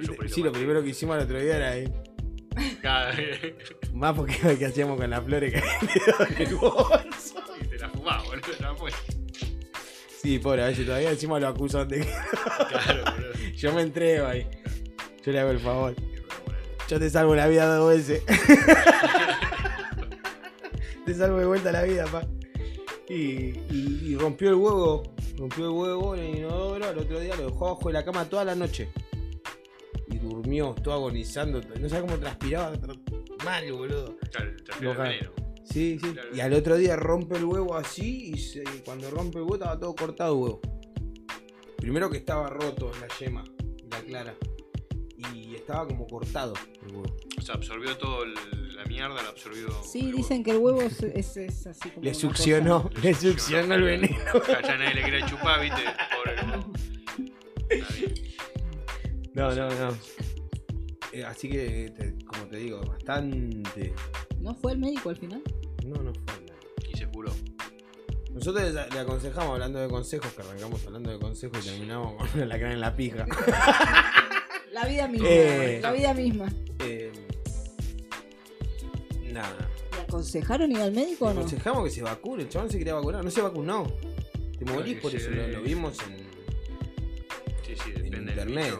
Sí, 0.28 0.42
lo 0.42 0.52
primero 0.52 0.82
que 0.82 0.90
hicimos 0.90 1.16
al 1.16 1.22
otro 1.24 1.40
día 1.40 1.56
era. 1.56 1.90
Cada- 2.82 3.14
Más 3.92 4.14
porque 4.14 4.36
lo 4.42 4.58
que 4.58 4.66
hacíamos 4.66 4.98
con 4.98 5.08
las 5.10 5.24
flores 5.24 5.52
que 5.52 5.58
en 5.58 6.48
el 6.48 6.54
bolso. 6.56 7.34
Y 7.60 7.66
te 7.66 7.78
la 7.78 7.88
fumaba, 7.88 8.22
boludo. 8.24 8.76
Fue. 8.76 8.90
Sí, 10.22 10.38
pobre, 10.38 10.62
a 10.62 10.66
veces 10.66 10.84
todavía 10.86 11.10
encima 11.10 11.38
lo 11.40 11.48
acusan 11.48 11.88
de 11.88 12.00
que 12.00 12.06
Claro, 12.68 13.04
boludo. 13.04 13.32
yo 13.54 13.72
me 13.74 13.82
entrego 13.82 14.26
ahí. 14.26 14.46
Yo 15.24 15.32
le 15.32 15.40
hago 15.40 15.50
el 15.50 15.60
favor. 15.60 15.94
Yo 16.88 16.98
te 17.00 17.10
salvo 17.10 17.34
la 17.34 17.46
vida 17.48 17.66
dos 17.76 17.88
veces. 17.96 18.22
te 21.04 21.14
salvo 21.14 21.38
de 21.38 21.46
vuelta 21.46 21.72
la 21.72 21.82
vida, 21.82 22.04
pa. 22.06 22.22
Y, 23.08 23.14
y- 23.70 24.00
y 24.04 24.16
rompió 24.16 24.48
el 24.50 24.56
huevo. 24.56 25.02
Rompió 25.38 25.64
el 25.66 25.70
huevo 25.72 26.14
en 26.16 26.22
el 26.24 26.36
inodoro. 26.38 26.84
Al 26.86 26.98
otro 26.98 27.20
día 27.20 27.34
lo 27.36 27.46
dejó 27.50 27.68
abajo 27.68 27.88
de 27.88 27.92
la 27.94 28.04
cama 28.04 28.24
toda 28.28 28.44
la 28.44 28.54
noche. 28.54 28.88
Durmió, 30.46 30.76
todo 30.80 30.94
agonizando. 30.94 31.60
No 31.80 31.88
sé 31.88 32.00
cómo 32.00 32.16
transpiraba. 32.18 32.72
tra- 32.76 32.96
Mal, 33.44 33.72
boludo. 33.72 34.16
Claro. 34.30 34.52
Sí, 35.64 35.98
sí. 36.00 36.12
Claro. 36.12 36.28
Y 36.36 36.38
al 36.40 36.52
otro 36.52 36.76
día 36.76 36.94
rompe 36.94 37.36
el 37.36 37.44
huevo 37.46 37.74
así. 37.74 38.30
Y 38.32 38.38
se- 38.38 38.62
cuando 38.84 39.10
rompe 39.10 39.38
el 39.38 39.42
huevo 39.42 39.56
estaba 39.56 39.76
todo 39.80 39.96
cortado 39.96 40.34
el 40.34 40.38
huevo. 40.40 40.60
Primero 41.78 42.08
que 42.08 42.18
estaba 42.18 42.48
roto 42.48 42.92
la 43.00 43.08
yema, 43.18 43.42
la 43.90 43.98
clara. 44.02 44.34
Y 45.34 45.56
estaba 45.56 45.88
como 45.88 46.06
cortado 46.06 46.54
el 46.86 46.92
huevo. 46.94 47.16
O 47.36 47.42
sea, 47.42 47.56
absorbió 47.56 47.96
todo 47.98 48.22
el- 48.22 48.76
la 48.76 48.84
mierda, 48.84 49.20
la 49.20 49.30
absorbió. 49.30 49.66
Sí, 49.82 50.12
dicen 50.12 50.44
que 50.44 50.52
el 50.52 50.58
huevo 50.58 50.80
es, 50.80 51.02
es- 51.02 51.36
es 51.36 51.66
así 51.66 51.90
como. 51.90 52.04
Le 52.04 52.14
succionó, 52.14 52.84
cosa- 52.84 53.00
le 53.02 53.14
succionó 53.14 53.74
el 53.74 53.82
veneno. 53.82 54.16
Ya, 54.46 54.62
ya 54.62 54.78
nadie 54.78 54.94
le 54.94 55.02
quería 55.02 55.26
chupar, 55.26 55.60
viste. 55.60 55.82
Pobre 56.14 56.36
huevo. 56.52 56.72
No, 59.34 59.54
no, 59.54 59.68
no. 59.68 59.94
Eh, 61.16 61.24
así 61.24 61.48
que, 61.48 61.92
te- 61.96 62.24
como 62.26 62.44
te 62.46 62.56
digo, 62.58 62.80
bastante. 62.84 63.94
¿No 64.40 64.54
fue 64.54 64.72
el 64.72 64.78
médico 64.78 65.08
al 65.10 65.16
final? 65.16 65.42
No, 65.84 66.02
no 66.02 66.12
fue 66.12 66.40
nada. 66.46 66.58
Y 66.92 66.96
se 66.98 67.06
curó. 67.06 67.32
Nosotros 68.32 68.62
le 68.64 68.72
le 68.90 68.98
aconsejamos 69.00 69.52
hablando 69.52 69.78
de 69.78 69.88
consejos, 69.88 70.30
que 70.34 70.42
arrancamos 70.42 70.84
hablando 70.86 71.10
de 71.10 71.18
consejos 71.18 71.64
y 71.64 71.70
terminamos 71.70 72.16
con 72.30 72.48
la 72.48 72.58
cara 72.58 72.72
en 72.74 72.80
la 72.80 72.94
pija. 72.94 73.26
La 74.72 74.84
vida 74.86 75.08
misma. 75.08 75.26
Eh. 75.30 75.78
La 75.82 75.90
vida 75.92 76.12
misma. 76.12 76.52
Eh, 76.80 77.10
nada. 79.32 79.70
¿Le 79.94 80.00
aconsejaron 80.02 80.70
ir 80.70 80.78
al 80.82 80.92
médico 80.92 81.24
Le 81.24 81.30
o 81.30 81.34
no? 81.34 81.40
aconsejamos 81.40 81.84
que 81.84 81.90
se 81.90 82.02
vacune. 82.02 82.42
El 82.42 82.48
chabón 82.50 82.68
se 82.70 82.76
quería 82.76 82.92
vacunar. 82.92 83.24
No 83.24 83.30
se 83.30 83.40
vacunó. 83.40 83.86
Te 84.58 84.64
morís 84.66 85.00
por 85.00 85.14
eso. 85.14 85.30
Lo, 85.30 85.46
lo 85.48 85.62
vimos 85.62 85.96
en, 86.06 86.26
Sí, 87.66 87.74
sí, 87.82 87.92
En 87.96 88.06
internet. 88.06 88.78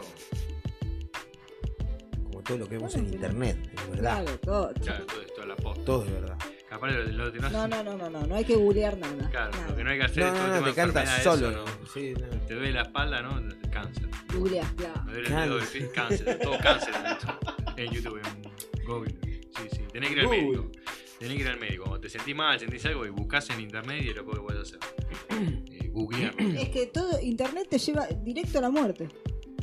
Todo 2.47 2.57
lo 2.57 2.67
que 2.69 2.75
vemos 2.77 2.95
en 2.95 3.05
internet. 3.07 3.57
Es 3.75 3.89
verdad. 3.89 4.23
Claro, 4.23 4.39
todo. 4.39 4.73
Claro, 4.81 5.05
todo 5.05 5.21
esto 5.21 5.41
a 5.41 5.45
la 5.45 5.55
posta. 5.55 5.83
Todo 5.85 6.05
es 6.05 6.11
verdad. 6.11 6.37
Aparte, 6.69 6.95
lo, 7.11 7.25
lo 7.25 7.31
que 7.31 7.39
no, 7.39 7.49
No, 7.49 7.67
no, 7.67 7.83
no, 7.83 7.97
no, 7.97 8.09
no, 8.09 8.27
no 8.27 8.35
hay 8.35 8.43
que 8.45 8.55
googlear 8.55 8.97
nada. 8.97 9.29
Claro, 9.29 9.51
nada. 9.51 9.67
lo 9.69 9.75
que 9.75 9.83
no 9.83 9.89
hay 9.91 9.97
que 9.97 10.03
hacer 10.05 10.23
No, 10.23 10.27
es 10.29 10.33
todo 10.33 10.47
no, 10.47 10.53
el 10.53 10.53
tema 10.53 10.63
te 10.65 10.69
de 10.69 10.75
canta 10.75 10.99
enfermedades, 11.01 11.23
solo. 11.23 11.49
eso, 11.49 11.65
¿no? 11.65 11.87
Sí, 11.93 12.13
no. 12.13 12.45
Te 12.45 12.53
duele 12.55 12.71
la 12.73 12.81
espalda, 12.81 13.21
¿no? 13.21 13.69
Cáncer. 13.71 14.09
Googleás, 14.33 14.71
claro. 14.73 15.03
Me 15.05 15.11
duele 15.13 15.27
el 15.27 15.33
Cáncer. 15.33 15.49
dedo 15.49 15.57
del 15.59 15.67
pie, 15.67 15.91
cáncer. 15.91 16.39
Todo 16.41 16.57
cáncer 16.59 16.93
en 16.95 17.05
YouTube. 17.13 17.77
En 17.77 17.91
YouTube, 17.91 18.21
en 18.75 18.85
Google. 18.85 19.15
Sí, 19.55 19.63
sí. 19.71 19.81
Tenés 19.91 20.09
que 20.09 20.15
ir 20.15 20.19
al 20.21 20.25
Google. 20.27 20.41
médico. 20.41 20.71
Tenés 21.19 21.35
que 21.35 21.41
ir 21.41 21.47
al 21.47 21.59
médico. 21.59 21.83
Cuando 21.85 22.01
te 22.01 22.09
sentís 22.09 22.35
mal, 22.35 22.59
sentís 22.59 22.85
algo 22.85 23.05
y 23.05 23.09
buscas 23.09 23.49
en 23.49 23.61
internet 23.61 24.03
y 24.05 24.09
es 24.09 24.15
lo 24.15 24.25
que 24.25 24.39
puedes 24.39 24.61
hacer. 24.61 24.79
Eh, 25.29 25.87
googlear. 25.89 26.33
Es 26.39 26.69
que 26.69 26.87
todo 26.87 27.19
internet 27.21 27.67
te 27.69 27.77
lleva 27.79 28.05
directo 28.07 28.59
a 28.59 28.61
la 28.61 28.69
muerte. 28.69 29.07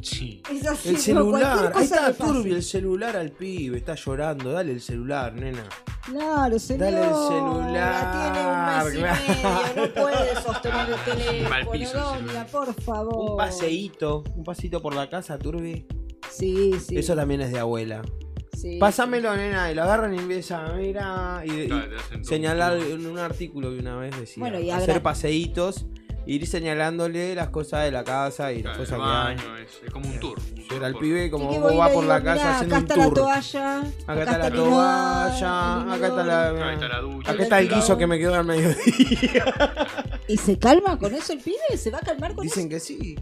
Sí. 0.04 0.42
Es 0.52 0.66
así, 0.66 0.90
El 0.90 0.98
celular, 0.98 1.72
ahí 1.74 1.84
está 1.84 2.12
turbio 2.12 2.56
el 2.56 2.62
celular 2.62 3.16
al 3.16 3.30
pibe, 3.30 3.78
está 3.78 3.94
llorando, 3.94 4.52
dale 4.52 4.72
el 4.72 4.80
celular, 4.80 5.32
nena. 5.34 5.64
Claro, 6.04 6.58
señora. 6.58 6.90
Dale 6.90 7.06
el 7.06 7.14
celular, 7.14 8.12
Tiene 8.12 8.46
un 8.46 8.64
mes 8.66 8.94
y 8.94 8.98
claro. 8.98 9.20
medio, 9.74 9.86
no 9.88 9.94
puede 10.02 10.34
sostener 10.42 10.86
el 10.90 11.04
teléfono. 11.16 11.48
Mal 11.48 11.68
piso 11.70 11.92
el 11.96 12.02
doña, 12.02 12.16
celular. 12.18 12.46
por 12.48 12.74
favor. 12.82 13.30
Un 13.30 13.36
paseíto, 13.38 14.24
un 14.36 14.44
pasito 14.44 14.82
por 14.82 14.94
la 14.94 15.08
casa, 15.08 15.38
turbi. 15.38 15.86
Sí, 16.30 16.72
sí. 16.86 16.98
Eso 16.98 17.14
también 17.16 17.40
es 17.40 17.52
de 17.52 17.60
abuela. 17.60 18.02
sí, 18.52 18.76
Pásamelo, 18.78 19.34
nena, 19.36 19.70
y 19.70 19.74
lo 19.74 19.82
agarran 19.84 20.14
y 20.14 20.18
empieza, 20.18 20.64
mira, 20.76 21.42
y, 21.46 21.68
Claro, 21.68 21.96
señalar 22.22 22.76
un- 22.76 22.82
en 22.84 23.06
un 23.06 23.18
artículo 23.18 23.70
que 23.70 23.78
una 23.78 23.96
vez 23.96 24.18
decía, 24.20 24.40
Bueno, 24.42 24.60
y 24.60 24.70
hacer 24.70 25.00
paseitos, 25.02 25.86
ir 26.26 26.46
señalándole 26.46 27.34
las 27.34 27.48
cosas 27.50 27.84
de 27.84 27.90
la 27.90 28.02
casa 28.04 28.52
y 28.52 28.62
las 28.62 28.76
Claro, 28.76 28.78
cosas 28.78 28.98
que 28.98 29.04
hay. 29.04 29.37
baño, 29.37 29.56
es, 29.58 29.80
es 29.84 29.90
como 29.92 30.08
un 30.08 30.18
tour. 30.20 30.38
Yo 30.70 30.76
era 30.76 30.87
el 30.88 30.94
pibe 30.96 31.30
como 31.30 31.60
vos 31.60 31.76
vas 31.76 31.90
por 31.90 32.04
la 32.04 32.22
casa 32.22 32.42
mirá, 32.44 32.54
haciendo 32.56 32.76
acá 32.76 32.84
un 32.84 32.90
está 32.90 32.96
la 32.96 33.04
tour. 33.04 33.14
toalla. 33.14 33.78
Acá 34.06 34.20
está 34.22 34.38
la 34.38 34.50
toalla, 34.50 35.92
acá 35.94 36.06
está 36.06 36.24
la, 36.24 36.48
Ahí 36.68 36.74
está 36.74 36.88
la 36.88 37.00
ducha. 37.00 37.30
acá 37.30 37.42
está 37.42 37.60
el 37.60 37.68
guiso 37.68 37.98
que 37.98 38.06
me 38.06 38.18
quedó 38.18 38.34
al 38.34 38.44
mediodía. 38.44 39.44
¿Y 40.28 40.37
se 40.37 40.58
calma 40.58 40.98
con 40.98 41.14
eso 41.14 41.32
el 41.34 41.40
pibe? 41.40 41.76
¿Se 41.76 41.90
va 41.90 41.98
a 41.98 42.02
calmar 42.02 42.34
con 42.34 42.44
Dicen 42.44 42.62
eso? 42.64 42.68
que 42.70 42.80
sí. 42.80 43.16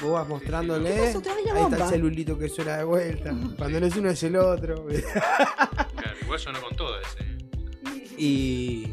Vos 0.00 0.12
vas 0.12 0.28
mostrándole. 0.28 0.96
Ahí 0.96 1.06
está 1.08 1.76
el 1.84 1.90
celulito 1.90 2.38
que 2.38 2.48
suena 2.48 2.76
de 2.76 2.84
vuelta. 2.84 3.34
Cuando 3.56 3.80
no 3.80 3.86
es 3.86 3.96
uno 3.96 4.10
es 4.10 4.22
el 4.22 4.36
otro. 4.36 4.86
Claro, 4.86 6.16
igual 6.22 6.38
sonó 6.38 6.60
con 6.60 6.76
todo 6.76 6.94
ese. 7.00 7.24
¿eh? 7.24 8.08
Y. 8.16 8.92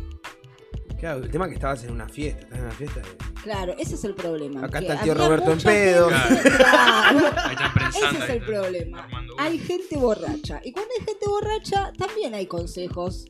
Claro, 1.00 1.24
el 1.24 1.30
tema 1.30 1.46
es 1.46 1.50
que 1.50 1.56
estabas 1.56 1.84
en 1.84 1.92
una 1.92 2.08
fiesta. 2.08 2.42
Estás 2.44 2.58
en 2.60 2.66
una 2.66 2.74
fiesta. 2.74 3.02
y- 3.02 3.42
Claro, 3.44 3.76
ese 3.78 3.96
es 3.96 4.04
el 4.06 4.16
problema. 4.16 4.66
Acá 4.66 4.80
que 4.80 4.86
está 4.88 4.94
el 4.96 5.00
tío 5.04 5.14
Roberto 5.14 5.52
en 5.52 5.60
pedo. 5.62 6.10
gente- 6.10 6.52
Claro. 6.58 7.20
Ese 7.90 8.18
es 8.24 8.30
el 8.30 8.42
problema. 8.42 9.08
Hay 9.38 9.60
gente 9.60 9.98
borracha. 9.98 10.60
Y 10.64 10.72
cuando 10.72 10.92
hay 11.00 11.06
gente 11.06 11.26
borracha, 11.28 11.94
también 11.98 12.34
hay 12.34 12.48
consejos. 12.48 13.26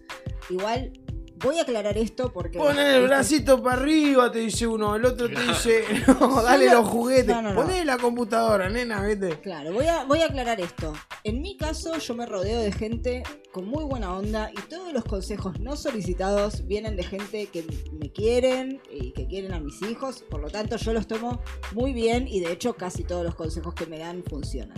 Igual, 0.50 0.94
voy 1.40 1.60
a 1.60 1.64
aclarar 1.64 1.98
esto 1.98 2.32
porque. 2.32 2.58
Poné 2.58 2.98
el 2.98 3.04
bracito 3.08 3.62
para 3.62 3.82
arriba, 3.82 4.32
te 4.32 4.40
dice 4.40 4.68
uno. 4.68 4.96
El 4.96 5.06
otro 5.06 5.28
te 5.30 5.40
dice, 5.42 5.84
no, 6.20 6.42
dale 6.42 6.68
Solo- 6.68 6.82
los 6.82 6.90
juguetes. 6.90 7.28
No, 7.28 7.42
no, 7.42 7.54
no. 7.54 7.62
Poné 7.62 7.86
la 7.86 7.98
computadora, 7.98 8.70
nena, 8.70 9.02
vete. 9.02 9.40
Claro, 9.42 9.74
voy 9.74 9.88
a, 9.88 10.04
voy 10.06 10.22
a 10.22 10.26
aclarar 10.26 10.60
esto. 10.62 10.94
En 11.24 11.42
mi 11.42 11.58
caso, 11.58 11.98
yo 11.98 12.16
me 12.16 12.26
rodeo 12.26 12.60
de 12.60 12.72
gente 12.72 13.24
con 13.52 13.66
muy 13.66 13.84
buena 13.84 14.14
onda 14.16 14.52
y 14.52 14.62
todos 14.70 14.92
los 14.94 15.06
consejos 15.06 15.60
no 15.60 15.76
solicitados 15.76 16.66
vienen 16.68 16.96
de 16.96 17.04
gente 17.04 17.48
que 17.48 17.66
me 18.00 18.12
quieren 18.12 18.82
y 18.92 19.12
que 19.12 19.28
quieren 19.28 19.54
a 19.54 19.60
mis 19.60 19.82
hijos. 19.82 20.24
Por 20.30 20.42
lo 20.42 20.50
tanto, 20.50 20.76
yo 20.78 20.94
los 20.94 21.08
tomo 21.08 21.42
muy 21.74 21.94
bien 21.94 22.28
y 22.28 22.40
de 22.42 22.52
hecho 22.52 22.74
casi 22.76 23.04
todos 23.04 23.24
los 23.24 23.36
consejos 23.36 23.74
que 23.74 23.86
me 23.86 24.00
dan 24.00 24.24
funcionan. 24.24 24.78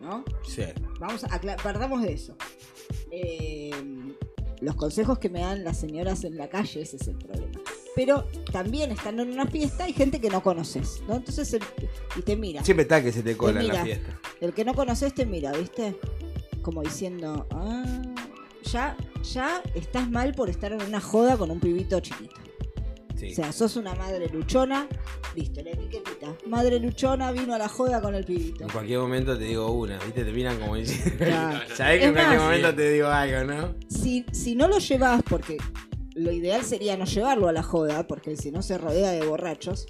¿No? 0.00 0.22
Sí. 0.46 0.64
Vamos 1.00 1.24
a 1.24 1.40
partamos 1.62 2.02
de 2.02 2.12
eso. 2.12 2.36
Eh, 3.10 3.70
los 4.64 4.74
consejos 4.76 5.18
que 5.18 5.28
me 5.28 5.40
dan 5.40 5.62
las 5.64 5.78
señoras 5.78 6.24
en 6.24 6.36
la 6.36 6.48
calle, 6.48 6.82
ese 6.82 6.96
es 6.96 7.06
el 7.08 7.16
problema. 7.16 7.60
Pero 7.94 8.26
también 8.50 8.90
estando 8.90 9.22
en 9.22 9.30
una 9.30 9.46
fiesta 9.46 9.84
hay 9.84 9.92
gente 9.92 10.20
que 10.20 10.28
no 10.30 10.42
conoces, 10.42 11.02
¿no? 11.06 11.14
Entonces, 11.16 11.52
el- 11.54 11.62
y 12.16 12.22
te 12.22 12.34
mira. 12.36 12.64
Siempre 12.64 12.82
está 12.82 13.02
que 13.02 13.12
se 13.12 13.22
te 13.22 13.36
cola 13.36 13.60
en 13.60 13.68
la 13.68 13.84
fiesta. 13.84 14.18
El 14.40 14.52
que 14.52 14.64
no 14.64 14.74
conoces 14.74 15.14
te 15.14 15.26
mira, 15.26 15.52
¿viste? 15.52 15.96
Como 16.62 16.82
diciendo, 16.82 17.46
ah, 17.52 17.84
ya, 18.64 18.96
ya 19.22 19.62
estás 19.74 20.10
mal 20.10 20.34
por 20.34 20.50
estar 20.50 20.72
en 20.72 20.82
una 20.82 21.00
joda 21.00 21.36
con 21.36 21.50
un 21.50 21.60
pibito 21.60 22.00
chiquito. 22.00 22.34
Sí. 23.16 23.32
O 23.32 23.34
sea, 23.34 23.52
sos 23.52 23.76
una 23.76 23.94
madre 23.94 24.28
luchona, 24.28 24.88
listo, 25.36 25.62
la 25.62 25.70
etiquetita. 25.70 26.34
Madre 26.46 26.80
luchona 26.80 27.30
vino 27.32 27.54
a 27.54 27.58
la 27.58 27.68
joda 27.68 28.00
con 28.00 28.14
el 28.14 28.24
pibito. 28.24 28.64
En 28.64 28.70
cualquier 28.70 28.98
momento 28.98 29.38
te 29.38 29.44
digo 29.44 29.70
una, 29.70 29.98
¿viste? 29.98 30.24
Te 30.24 30.32
miran 30.32 30.58
como 30.58 30.76
diciendo. 30.76 31.24
Claro. 31.24 31.60
Sabés 31.74 31.98
que 31.98 32.04
Es 32.04 32.08
en 32.08 32.12
cualquier 32.14 32.38
más, 32.38 32.42
momento 32.44 32.74
te 32.74 32.90
digo 32.90 33.06
algo, 33.08 33.44
¿no? 33.44 33.74
Si, 33.88 34.24
si 34.32 34.54
no 34.56 34.66
lo 34.68 34.78
llevas, 34.78 35.22
porque 35.22 35.58
lo 36.14 36.32
ideal 36.32 36.64
sería 36.64 36.96
no 36.96 37.04
llevarlo 37.04 37.48
a 37.48 37.52
la 37.52 37.62
joda, 37.62 38.06
porque 38.06 38.36
si 38.36 38.50
no 38.50 38.62
se 38.62 38.78
rodea 38.78 39.10
de 39.12 39.24
borrachos. 39.26 39.86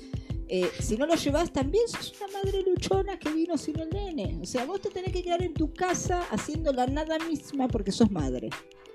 eh, 0.49 0.71
si 0.79 0.97
no 0.99 1.07
lo 1.07 1.15
llevas, 1.15 1.51
también 1.53 1.89
sos 1.89 2.13
una 2.21 2.39
madre 2.39 2.63
luchona 2.63 3.19
que 3.19 3.31
vino 3.31 3.57
sin 3.57 3.79
el 3.81 3.89
nene. 3.91 4.39
O 4.43 4.45
sea, 4.45 4.67
vos 4.67 4.81
te 4.83 4.91
tenés 4.91 5.13
que 5.13 5.23
quedar 5.23 5.43
en 5.43 5.55
tu 5.55 5.73
casa 5.73 6.23
haciendo 6.31 6.73
la 6.73 6.87
nada 6.87 7.19
misma 7.19 7.69
porque 7.69 7.91
sos 7.93 8.11
madre. 8.11 8.51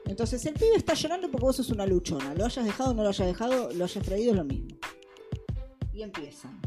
Entonces, 0.10 0.44
el 0.48 0.56
pibe 0.56 0.76
está 0.76 0.96
llorando 0.96 1.30
porque 1.30 1.46
vos 1.46 1.56
sos 1.56 1.70
una 1.70 1.86
luchona. 1.86 2.34
Lo 2.34 2.44
hayas 2.46 2.66
dejado 2.66 2.90
o 2.92 2.94
no 2.96 3.04
lo 3.04 3.10
hayas 3.10 3.28
dejado, 3.28 3.70
lo 3.72 3.84
hayas 3.86 4.04
traído 4.04 4.32
es 4.32 4.38
lo 4.38 4.44
mismo. 4.44 4.76
Y 5.94 6.02
empiezan. 6.02 6.60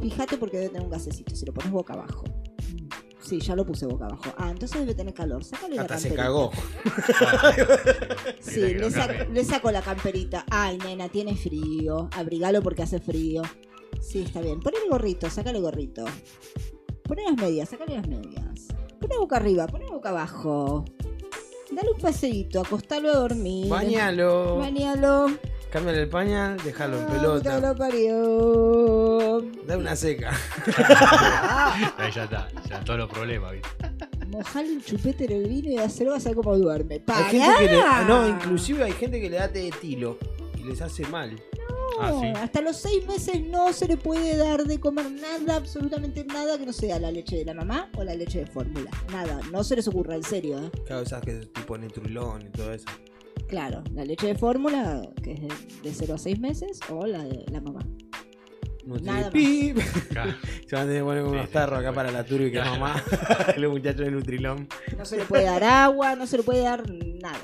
Fíjate 0.00 0.38
porque 0.38 0.56
debe 0.56 0.70
tener 0.70 0.84
un 0.84 0.90
gasecito. 0.90 1.36
Si 1.36 1.44
lo 1.44 1.52
pones 1.52 1.70
boca 1.70 1.92
abajo. 1.92 2.24
Sí, 3.20 3.38
ya 3.40 3.54
lo 3.54 3.66
puse 3.66 3.84
boca 3.86 4.06
abajo. 4.06 4.32
Ah, 4.38 4.50
entonces 4.50 4.80
debe 4.80 4.94
tener 4.94 5.12
calor. 5.12 5.44
Sácale 5.44 5.76
la 5.76 5.82
Hasta 5.82 5.98
se 5.98 6.14
camperita. 6.14 6.22
cagó. 6.24 6.50
Sí, 8.40 8.60
le, 8.60 8.90
saco, 8.90 9.08
cambie. 9.14 9.34
le 9.34 9.44
saco 9.44 9.70
la 9.70 9.82
camperita. 9.82 10.46
Ay, 10.50 10.78
nena, 10.78 11.08
tiene 11.10 11.36
frío. 11.36 12.08
Abrigalo 12.16 12.62
porque 12.62 12.82
hace 12.82 12.98
frío. 13.00 13.42
Sí, 14.00 14.22
está 14.22 14.40
bien. 14.40 14.60
Poné 14.60 14.78
el 14.82 14.90
gorrito, 14.90 15.28
sácale 15.28 15.58
el 15.58 15.64
gorrito. 15.64 16.04
Poné 17.04 17.22
las 17.24 17.36
medias, 17.36 17.68
sácale 17.68 17.96
las 17.96 18.08
medias. 18.08 18.68
Poné 18.98 19.18
boca 19.18 19.36
arriba, 19.36 19.66
poné 19.66 19.86
boca 19.86 20.08
abajo. 20.08 20.84
Dale 21.70 21.88
un 21.94 22.00
paseíto, 22.00 22.60
acostalo 22.60 23.10
a 23.10 23.14
dormir. 23.16 23.68
Bañalo. 23.68 24.58
Bañalo. 24.58 25.26
Cámbiale 25.70 26.02
el 26.02 26.08
pañal, 26.08 26.56
déjalo 26.64 26.98
en 26.98 27.04
Ah, 27.04 27.06
pelota. 27.12 27.60
lo 27.60 27.76
parió. 27.76 29.36
Una 29.78 29.94
seca. 29.94 30.32
Ahí 31.96 32.10
ya 32.12 32.24
está. 32.24 32.48
Ya 32.68 32.80
todos 32.80 32.98
los 32.98 33.08
problemas, 33.10 33.52
¿viste? 33.52 33.68
Mojale 34.28 34.72
el 34.74 34.84
chupete 34.84 35.24
en 35.26 35.32
el 35.32 35.48
vino 35.48 35.70
y 35.70 35.78
hacerlo 35.78 36.12
vas 36.14 36.26
a 36.26 36.30
ver 36.30 36.36
cómo 36.36 36.56
duerme. 36.56 37.02
Hay 37.06 37.24
gente 37.24 37.48
que 37.58 37.64
le, 37.72 37.82
no, 38.08 38.28
inclusive 38.28 38.82
hay 38.84 38.92
gente 38.92 39.20
que 39.20 39.30
le 39.30 39.36
da 39.36 39.48
té 39.48 39.60
de 39.60 39.70
tilo 39.70 40.18
y 40.58 40.64
les 40.64 40.80
hace 40.82 41.06
mal. 41.06 41.36
Ah, 41.98 42.12
sí. 42.20 42.26
Hasta 42.36 42.60
los 42.60 42.76
seis 42.76 43.06
meses 43.06 43.42
no 43.42 43.72
se 43.72 43.86
le 43.88 43.96
puede 43.96 44.36
dar 44.36 44.64
de 44.64 44.78
comer 44.78 45.10
nada, 45.10 45.56
absolutamente 45.56 46.24
nada 46.24 46.58
que 46.58 46.66
no 46.66 46.72
sea 46.72 46.98
la 46.98 47.10
leche 47.10 47.36
de 47.36 47.44
la 47.44 47.54
mamá 47.54 47.90
o 47.96 48.04
la 48.04 48.14
leche 48.14 48.40
de 48.40 48.46
fórmula. 48.46 48.90
Nada, 49.10 49.40
no 49.50 49.64
se 49.64 49.76
les 49.76 49.88
ocurra, 49.88 50.14
en 50.16 50.22
serio. 50.22 50.58
¿eh? 50.58 50.70
Claro, 50.86 51.02
esas 51.02 51.22
que 51.22 51.38
es 51.38 51.52
tipo 51.52 51.76
Netrulón 51.76 52.42
y 52.42 52.50
todo 52.50 52.72
eso. 52.72 52.86
Claro, 53.48 53.82
la 53.94 54.04
leche 54.04 54.28
de 54.28 54.34
fórmula, 54.36 55.02
que 55.22 55.32
es 55.32 55.40
de, 55.40 55.48
de 55.82 55.94
0 55.94 56.14
a 56.14 56.18
6 56.18 56.38
meses, 56.38 56.80
o 56.88 57.06
la 57.06 57.24
de 57.24 57.44
la 57.50 57.60
mamá. 57.60 57.80
Nada. 59.02 59.24
Nutripip. 59.24 59.78
Claro. 60.08 60.34
Se 60.66 60.74
van 60.76 60.84
a 60.84 60.86
tener 60.86 61.00
que 61.00 61.04
poner 61.04 61.22
unos 61.24 61.46
sí, 61.46 61.52
tarros 61.52 61.78
sí, 61.80 61.84
acá 61.84 61.94
para 61.94 62.10
la 62.10 62.24
turbi 62.24 62.50
que 62.50 62.58
es 62.58 62.62
Claro. 62.62 62.80
mamá. 62.80 63.04
Los 63.56 63.72
muchachos 63.72 64.00
de 64.06 64.10
Nutrilón. 64.10 64.68
No 64.96 65.04
se 65.04 65.16
le 65.18 65.24
puede 65.24 65.44
dar 65.44 65.62
agua, 65.64 66.16
no 66.16 66.26
se 66.26 66.38
le 66.38 66.42
puede 66.42 66.62
dar 66.62 66.88
nada. 66.90 67.38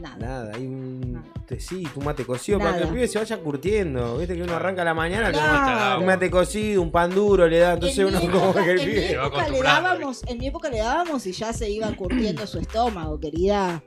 Nada. 0.00 0.16
Nada, 0.18 0.52
hay 0.54 0.66
un 0.66 1.12
Nada. 1.14 1.24
tecito, 1.46 1.90
un 1.96 2.04
mate 2.04 2.24
cocido 2.24 2.58
para 2.58 2.72
que 2.72 2.76
el 2.78 2.82
Nada. 2.84 2.94
pibe 2.94 3.08
se 3.08 3.18
vaya 3.18 3.36
curtiendo. 3.38 4.18
Viste 4.18 4.36
que 4.36 4.42
uno 4.42 4.54
arranca 4.54 4.82
a 4.82 4.84
la 4.84 4.94
mañana 4.94 5.30
No, 5.30 5.38
con 5.38 5.48
Claro. 5.48 6.00
un 6.00 6.06
mate 6.06 6.30
cocido, 6.30 6.82
un 6.82 6.90
pan 6.92 7.14
duro 7.14 7.48
le 7.48 7.58
da. 7.58 7.74
Entonces 7.74 7.98
en 7.98 8.06
uno 8.06 8.20
mi 8.20 8.26
como 8.28 8.44
época, 8.50 8.64
que 8.64 8.70
el 8.72 8.80
en 8.80 8.86
mi 8.86 8.92
pibe. 8.94 9.08
Se 9.08 9.16
va 9.16 9.26
época 9.26 9.48
le 9.48 9.62
dábamos, 9.62 10.22
en 10.26 10.38
mi 10.38 10.46
época 10.46 10.68
le 10.70 10.78
dábamos 10.78 11.26
y 11.26 11.32
ya 11.32 11.52
se 11.52 11.68
iba 11.70 11.90
curtiendo 11.96 12.46
su 12.46 12.58
estómago, 12.58 13.18
querida. 13.18 13.82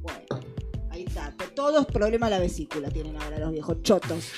Bueno, 0.00 0.40
ahí 0.90 1.04
está. 1.06 1.34
Todos 1.54 1.86
problemas 1.86 2.30
de 2.30 2.36
la 2.36 2.42
vesícula 2.42 2.88
tienen 2.90 3.16
ahora 3.20 3.38
los 3.38 3.52
viejos 3.52 3.82
chotos. 3.82 4.30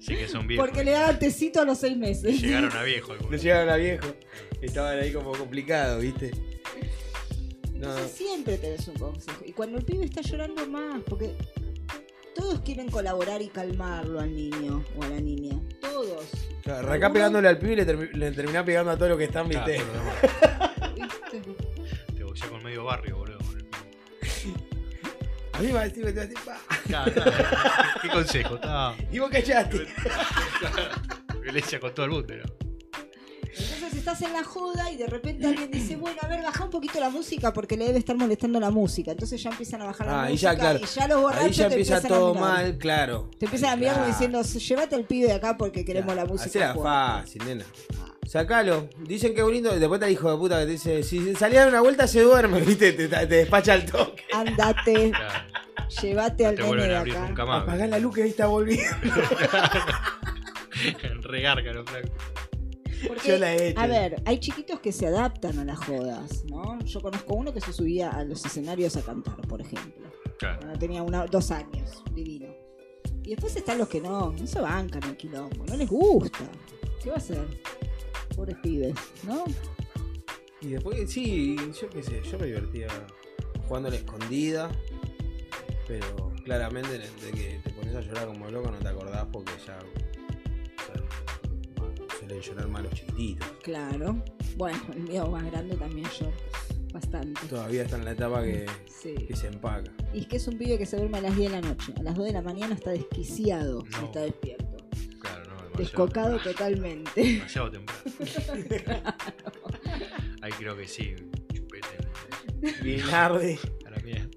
Sí 0.00 0.16
que 0.16 0.28
son 0.28 0.46
viejos. 0.46 0.66
Porque 0.66 0.84
le 0.84 0.92
daban 0.92 1.18
tecito 1.18 1.60
a 1.60 1.64
los 1.64 1.78
seis 1.78 1.96
meses. 1.96 2.40
Llegaron 2.40 2.72
a 2.72 2.82
viejo. 2.82 3.08
No 3.08 3.14
algunos. 3.14 3.42
llegaron 3.42 3.68
a 3.70 3.76
viejo. 3.76 4.06
Estaban 4.62 4.98
ahí 4.98 5.12
como 5.12 5.32
complicados, 5.32 6.02
¿viste? 6.02 6.30
No. 7.78 7.88
Entonces 7.88 8.12
siempre 8.12 8.58
tenés 8.58 8.86
un 8.88 8.94
consejo. 8.96 9.42
Y 9.46 9.52
cuando 9.52 9.78
el 9.78 9.84
pibe 9.84 10.04
está 10.04 10.20
llorando 10.20 10.66
más, 10.66 11.00
porque 11.06 11.34
todos 12.34 12.60
quieren 12.60 12.90
colaborar 12.90 13.40
y 13.40 13.48
calmarlo 13.48 14.20
al 14.20 14.34
niño 14.34 14.84
o 14.96 15.02
a 15.04 15.08
la 15.08 15.20
niña. 15.20 15.58
Todos. 15.80 16.24
Claro, 16.62 16.86
arrancá 16.88 17.12
pegándole 17.12 17.48
al 17.48 17.58
pibe 17.58 17.72
y 17.74 17.76
le, 17.76 17.86
termi- 17.86 18.12
le 18.12 18.32
terminás 18.32 18.64
pegando 18.64 18.90
a 18.92 18.96
todos 18.96 19.10
los 19.10 19.18
que 19.18 19.24
están, 19.24 19.48
Claro, 19.48 19.66
¿viste? 19.66 19.84
todo 19.84 19.94
lo 19.94 19.98
demás. 20.00 20.92
¿Viste? 21.32 21.54
Te 22.16 22.24
boxea 22.24 22.48
con 22.48 22.62
medio 22.62 22.84
barrio, 22.84 23.16
boludo. 23.16 23.38
A 25.52 25.60
mí 25.60 25.66
me 25.68 25.72
va 25.72 25.80
a 25.80 25.84
decir, 25.84 26.04
me 26.04 26.12
va 26.12 26.22
a 26.22 26.26
decir, 26.26 26.38
pa. 26.44 26.58
Claro, 26.86 27.12
claro. 27.12 27.32
¿Qué 28.02 28.08
consejo? 28.08 28.54
Está. 28.56 28.94
Y 29.10 29.18
vos 29.18 29.30
callaste. 29.30 29.86
Violencia 31.42 31.80
con 31.80 31.94
todo 31.94 32.06
el 32.06 32.12
mundo, 32.12 32.34
¿no? 32.36 32.67
Estás 34.10 34.22
en 34.26 34.32
la 34.32 34.42
joda 34.42 34.90
y 34.90 34.96
de 34.96 35.06
repente 35.06 35.46
alguien 35.46 35.70
dice, 35.70 35.94
bueno, 35.96 36.16
a 36.22 36.28
ver, 36.28 36.42
baja 36.42 36.64
un 36.64 36.70
poquito 36.70 36.98
la 36.98 37.10
música 37.10 37.52
porque 37.52 37.76
le 37.76 37.84
debe 37.84 37.98
estar 37.98 38.16
molestando 38.16 38.58
la 38.58 38.70
música. 38.70 39.10
Entonces 39.10 39.42
ya 39.42 39.50
empiezan 39.50 39.82
a 39.82 39.84
bajar 39.84 40.06
la 40.06 40.20
Ah, 40.20 40.24
ahí 40.24 40.32
música 40.32 40.52
ya, 40.54 40.58
claro. 40.58 40.78
y 40.82 40.86
ya 40.86 41.08
los 41.08 41.20
borrachos 41.20 41.44
Ahí 41.44 41.52
ya 41.52 41.68
te 41.68 41.74
empieza 41.74 41.96
empiezan 41.96 42.16
a 42.16 42.18
todo 42.18 42.34
mirar. 42.34 42.50
mal, 42.50 42.78
claro. 42.78 43.30
Te 43.38 43.44
empiezan 43.44 43.70
a 43.70 43.76
mirar 43.76 43.94
Claro. 43.96 44.08
diciendo, 44.08 44.40
llévate 44.42 44.94
al 44.94 45.04
pibe 45.04 45.26
de 45.26 45.34
acá 45.34 45.58
porque 45.58 45.84
queremos 45.84 46.16
la 46.16 46.24
música. 46.24 46.48
Hacela 46.48 46.72
fuerte". 46.74 46.82
fácil, 46.88 47.44
nena. 47.44 47.64
Sacalo. 48.26 48.88
Dicen 49.00 49.34
que 49.34 49.40
es 49.40 49.44
bonito. 49.44 49.78
Después 49.78 50.00
te 50.00 50.10
hijo 50.10 50.30
de 50.32 50.38
puta 50.38 50.58
que 50.60 50.64
te 50.64 50.72
dice: 50.72 51.02
Si 51.02 51.34
salía 51.34 51.64
de 51.64 51.68
una 51.68 51.82
vuelta, 51.82 52.06
se 52.06 52.22
duerme, 52.22 52.60
¿viste? 52.62 52.92
Te, 52.94 53.08
te 53.08 53.26
despacha 53.26 53.74
al 53.74 53.84
toque. 53.84 54.22
Andate, 54.32 55.10
Claro, 55.10 55.34
llévate 56.00 56.46
al 56.46 56.54
te 56.54 56.62
nene 56.62 56.68
vuelven 56.68 56.88
de 56.88 56.96
a 56.96 57.00
abrir 57.00 57.16
acá. 57.16 57.28
nunca 57.28 57.44
más. 57.44 57.62
Apagá 57.64 57.86
la 57.86 57.98
luz 57.98 58.14
que 58.14 58.22
ahí 58.22 58.30
está 58.30 58.46
volviendo. 58.46 58.86
Regárgalo, 61.24 61.84
flaco. 61.84 62.08
Porque, 63.06 63.28
Yo 63.28 63.38
la 63.38 63.54
he 63.54 63.68
hecho. 63.68 63.80
A 63.80 63.86
ver, 63.86 64.22
hay 64.24 64.38
chiquitos 64.38 64.80
que 64.80 64.92
se 64.92 65.06
adaptan 65.06 65.58
a 65.58 65.64
las 65.64 65.78
jodas, 65.78 66.44
¿no? 66.46 66.78
Yo 66.80 67.00
conozco 67.00 67.34
uno 67.34 67.52
que 67.52 67.60
se 67.60 67.72
subía 67.72 68.10
a 68.10 68.24
los 68.24 68.44
escenarios 68.44 68.96
a 68.96 69.02
cantar, 69.02 69.40
por 69.46 69.60
ejemplo. 69.60 70.10
Claro. 70.38 70.58
Cuando 70.60 70.78
tenía 70.78 71.02
una, 71.02 71.26
dos 71.26 71.50
años, 71.50 72.02
divino. 72.14 72.48
Y 73.24 73.30
después 73.30 73.54
están 73.56 73.78
los 73.78 73.88
que 73.88 74.00
no, 74.00 74.32
no 74.32 74.46
se 74.46 74.60
bancan 74.60 75.02
el 75.04 75.16
quilombo, 75.16 75.64
no 75.66 75.76
les 75.76 75.88
gusta. 75.88 76.48
¿Qué 77.02 77.10
va 77.10 77.16
a 77.16 77.18
hacer? 77.18 77.46
Pobres 78.34 78.56
pibes, 78.62 78.94
¿no? 79.24 79.44
Y 80.60 80.68
después, 80.68 81.10
sí, 81.10 81.56
yo 81.80 81.88
qué 81.90 82.02
sé, 82.02 82.22
yo 82.22 82.38
me 82.38 82.46
divertía 82.46 82.88
jugando 83.66 83.88
a 83.88 83.90
la 83.92 83.98
escondida. 83.98 84.70
Pero 85.86 86.32
claramente 86.44 86.98
de 86.98 87.30
que 87.32 87.60
te 87.62 87.70
pones 87.70 87.94
a 87.94 88.00
llorar 88.00 88.26
como 88.26 88.50
loco 88.50 88.70
no 88.70 88.78
te 88.78 88.88
acordás 88.88 89.26
porque 89.32 89.52
ya. 89.66 89.78
o 89.78 90.86
sea, 90.86 91.02
suelen 92.28 92.42
llorar 92.42 92.68
más 92.68 92.82
los 92.84 92.92
chiquititos. 92.94 93.48
Claro. 93.62 94.22
Bueno, 94.56 94.78
el 94.94 95.00
mío 95.02 95.26
más 95.28 95.44
grande 95.50 95.76
también 95.76 96.08
yo. 96.20 96.30
Bastante. 96.92 97.40
Todavía 97.48 97.82
está 97.82 97.96
en 97.96 98.04
la 98.06 98.12
etapa 98.12 98.42
que, 98.42 98.66
Sí. 98.86 99.14
que 99.26 99.36
se 99.36 99.48
empaca. 99.48 99.92
Y 100.14 100.20
es 100.20 100.26
que 100.26 100.36
es 100.36 100.48
un 100.48 100.56
pibe 100.58 100.78
que 100.78 100.86
se 100.86 100.96
duerme 100.96 101.18
a 101.18 101.20
las 101.22 101.36
10 101.36 101.50
de 101.52 101.60
la 101.60 101.68
noche. 101.68 101.92
A 101.98 102.02
las 102.02 102.14
2 102.14 102.26
de 102.26 102.32
la 102.32 102.42
mañana 102.42 102.74
está 102.74 102.90
desquiciado 102.90 103.84
si 103.84 103.90
No. 104.00 104.04
está 104.06 104.20
despierto. 104.20 104.76
Claro, 105.20 105.44
no, 105.44 105.50
demasiado, 105.56 105.76
Descocado 105.78 106.38
totalmente. 106.38 107.10
demasiado 107.22 107.70
temprano. 107.70 108.02
Ahí 110.42 110.52
creo 110.58 110.76
que 110.76 110.88
sí, 110.88 111.14
chupete. 111.52 111.88
Guinardi. 112.82 113.58
A 113.86 113.90
la 113.90 113.98
mierda. 113.98 114.28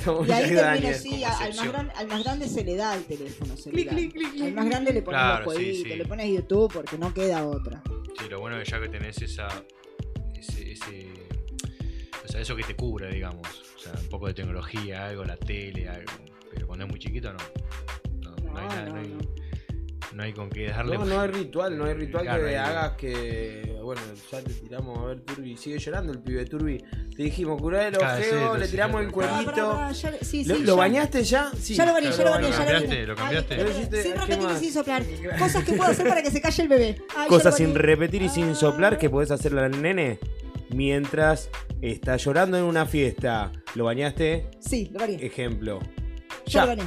Estamos, 0.00 0.26
Y 0.28 0.32
ahí 0.32 0.48
como 0.48 0.60
a- 1.26 1.38
al 1.38 1.54
más, 1.54 1.68
gran- 1.68 1.92
al 1.94 2.08
más 2.08 2.24
grande 2.24 2.48
se 2.48 2.64
le 2.64 2.74
da 2.76 2.94
el 2.96 3.04
teléfono 3.04 3.56
celular. 3.56 3.94
Al 4.42 4.52
más 4.54 4.66
grande 4.66 4.92
le 4.94 5.02
pones 5.02 5.20
Claro, 5.20 5.44
los 5.44 5.54
sí, 5.54 5.60
jueguitos, 5.60 5.92
sí. 5.92 5.98
le 5.98 6.06
pones 6.06 6.28
YouTube 6.30 6.72
porque 6.72 6.96
no 6.98 7.12
queda 7.12 7.46
otra. 7.46 7.82
Sí, 8.18 8.28
lo 8.30 8.40
bueno 8.40 8.58
es 8.60 8.68
ya 8.68 8.80
que 8.80 8.88
tenés 8.88 9.20
esa. 9.20 9.48
Ese, 10.34 10.72
ese. 10.72 11.08
O 12.24 12.28
sea, 12.28 12.40
eso 12.40 12.56
que 12.56 12.62
te 12.64 12.74
cubra, 12.74 13.08
digamos. 13.08 13.46
O 13.76 13.78
sea, 13.78 13.92
un 14.00 14.08
poco 14.08 14.26
de 14.28 14.34
tecnología, 14.34 15.06
algo, 15.06 15.24
la 15.24 15.36
tele, 15.36 15.88
algo. 15.88 16.12
Pero 16.52 16.66
cuando 16.66 16.86
es 16.86 16.90
muy 16.90 16.98
chiquito, 16.98 17.32
no. 17.32 17.38
No, 18.22 18.36
no, 18.36 18.52
No, 18.52 18.58
hay 18.58 18.68
nada, 18.68 18.84
no, 18.86 18.92
no, 18.94 19.00
hay, 19.00 19.14
no. 20.14 20.22
hay 20.22 20.32
con 20.32 20.50
qué 20.50 20.68
darle. 20.68 20.96
No, 20.98 21.04
no 21.04 21.20
hay 21.20 21.28
ritual, 21.28 21.76
no 21.78 21.84
hay 21.84 21.94
ritual 21.94 22.22
Claro, 22.24 22.38
que 22.38 22.42
no 22.44 22.48
hay- 22.50 22.54
hagas 22.56 22.92
que. 22.92 23.76
Bueno, 23.82 24.02
ya 24.30 24.40
te 24.42 24.52
tiramos 24.54 24.98
a 24.98 25.04
ver 25.06 25.20
Turbi. 25.20 25.56
Sigue 25.56 25.78
llorando 25.78 26.12
el 26.12 26.18
pibe 26.20 26.44
Turbi. 26.44 26.78
Te 27.16 27.22
dijimos 27.24 27.60
curar 27.60 27.86
el 27.88 27.96
ojeo, 27.96 28.56
le 28.56 28.68
tiramos 28.68 29.00
sí, 29.00 29.06
el 29.06 29.12
cuerito. 29.12 29.88
sí, 30.22 30.44
¿Lo, 30.44 30.54
sí, 30.56 30.62
lo 30.62 30.74
ya- 30.74 30.78
bañaste 30.78 31.22
ya? 31.24 31.50
Sí. 31.58 31.74
Ya 31.74 31.86
lo 31.86 31.92
bañé, 31.92 32.10
ya 32.12 32.24
lo 32.24 32.30
bañé, 32.30 32.42
¿Lo 32.48 32.50
ya 32.50 32.58
lo 32.58 32.64
cambiaste? 32.64 32.88
bañé. 32.88 33.06
¿Lo 33.06 33.12
Ay, 33.12 33.18
cambiaste? 33.18 33.56
Lo 33.56 33.72
Sin 33.72 34.12
¿qué 34.12 34.18
repetir 34.18 34.48
y 34.50 34.58
sin 34.60 34.72
soplar. 34.72 35.02
Cosas 35.38 35.64
que 35.64 35.72
puedo 35.72 35.90
hacer 35.90 36.08
para 36.08 36.22
que 36.22 36.30
se 36.30 36.40
calle 36.40 36.62
el 36.62 36.68
bebé. 36.68 36.96
Ay, 37.16 37.28
Cosas 37.28 37.56
sin 37.56 37.74
repetir 37.74 38.22
y 38.22 38.28
sin 38.28 38.50
Ah. 38.50 38.54
soplar 38.54 38.98
que 38.98 39.10
podés 39.10 39.30
hacerle 39.30 39.60
al 39.62 39.82
nene 39.82 40.18
mientras 40.70 41.50
está 41.82 42.16
llorando 42.16 42.56
en 42.58 42.64
una 42.64 42.86
fiesta. 42.86 43.50
¿Lo 43.74 43.84
bañaste? 43.84 44.50
Sí, 44.60 44.90
lo 44.92 45.00
bañé. 45.00 45.24
Ejemplo. 45.24 45.80
Ya, 46.46 46.52
Ya. 46.52 46.60
lo 46.62 46.66
bañé. 46.68 46.82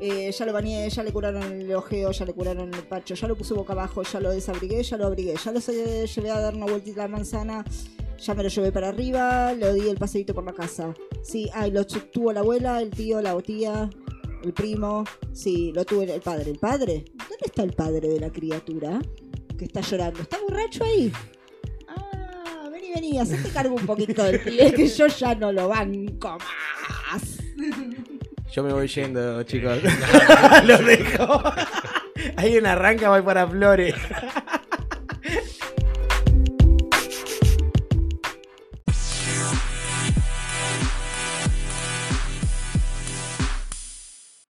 Eh, 0.00 0.30
ya 0.30 0.46
lo 0.46 0.52
bañé, 0.52 0.88
ya 0.88 1.02
le 1.02 1.12
curaron 1.12 1.42
el 1.42 1.74
ojeo, 1.74 2.12
ya 2.12 2.24
le 2.24 2.32
curaron 2.32 2.72
el 2.72 2.82
pacho, 2.84 3.14
ya 3.14 3.26
lo 3.26 3.34
puse 3.36 3.52
boca 3.54 3.72
abajo, 3.72 4.02
ya 4.04 4.20
lo 4.20 4.30
desabrigué, 4.30 4.82
ya 4.82 4.96
lo 4.96 5.06
abrigué, 5.06 5.34
ya 5.42 5.50
lo 5.50 5.58
llevé 5.60 6.30
a 6.30 6.40
dar 6.40 6.54
una 6.54 6.66
vueltita 6.66 7.02
a 7.04 7.08
la 7.08 7.16
manzana, 7.16 7.64
ya 8.16 8.34
me 8.34 8.44
lo 8.44 8.48
llevé 8.48 8.70
para 8.70 8.88
arriba, 8.90 9.52
le 9.54 9.74
di 9.74 9.88
el 9.88 9.96
paseíto 9.96 10.34
por 10.34 10.44
la 10.44 10.52
casa. 10.52 10.94
Sí, 11.22 11.50
ay, 11.52 11.72
lo 11.72 11.84
tu- 11.84 11.98
tuvo 12.12 12.32
la 12.32 12.40
abuela, 12.40 12.80
el 12.80 12.90
tío, 12.90 13.20
la 13.20 13.36
tía, 13.42 13.90
el 14.44 14.52
primo. 14.52 15.02
Sí, 15.32 15.72
lo 15.74 15.84
tuvo 15.84 16.02
el 16.02 16.20
padre. 16.20 16.52
¿El 16.52 16.58
padre? 16.60 17.04
¿Dónde 17.16 17.46
está 17.46 17.64
el 17.64 17.72
padre 17.72 18.08
de 18.08 18.20
la 18.20 18.30
criatura 18.30 19.00
que 19.58 19.64
está 19.64 19.80
llorando? 19.80 20.20
¿Está 20.20 20.38
borracho 20.40 20.84
ahí? 20.84 21.12
Ah, 21.88 22.68
vení, 22.70 22.92
vení, 22.94 23.18
hacete 23.18 23.48
cargo 23.50 23.74
un 23.74 23.84
poquito 23.86 24.22
del 24.22 24.40
pibe 24.40 24.72
que 24.72 24.86
yo 24.86 25.08
ya 25.08 25.34
no 25.34 25.50
lo 25.50 25.66
banco 25.68 26.28
más. 26.38 26.42
Yo 28.58 28.64
me 28.64 28.72
voy 28.72 28.88
yendo, 28.88 29.40
chicos. 29.44 29.78
Lo 30.64 30.78
dejo. 30.78 31.40
Hay 32.36 32.58
una 32.58 32.72
arranca, 32.72 33.08
voy 33.08 33.22
para 33.22 33.46
Flores. 33.46 33.94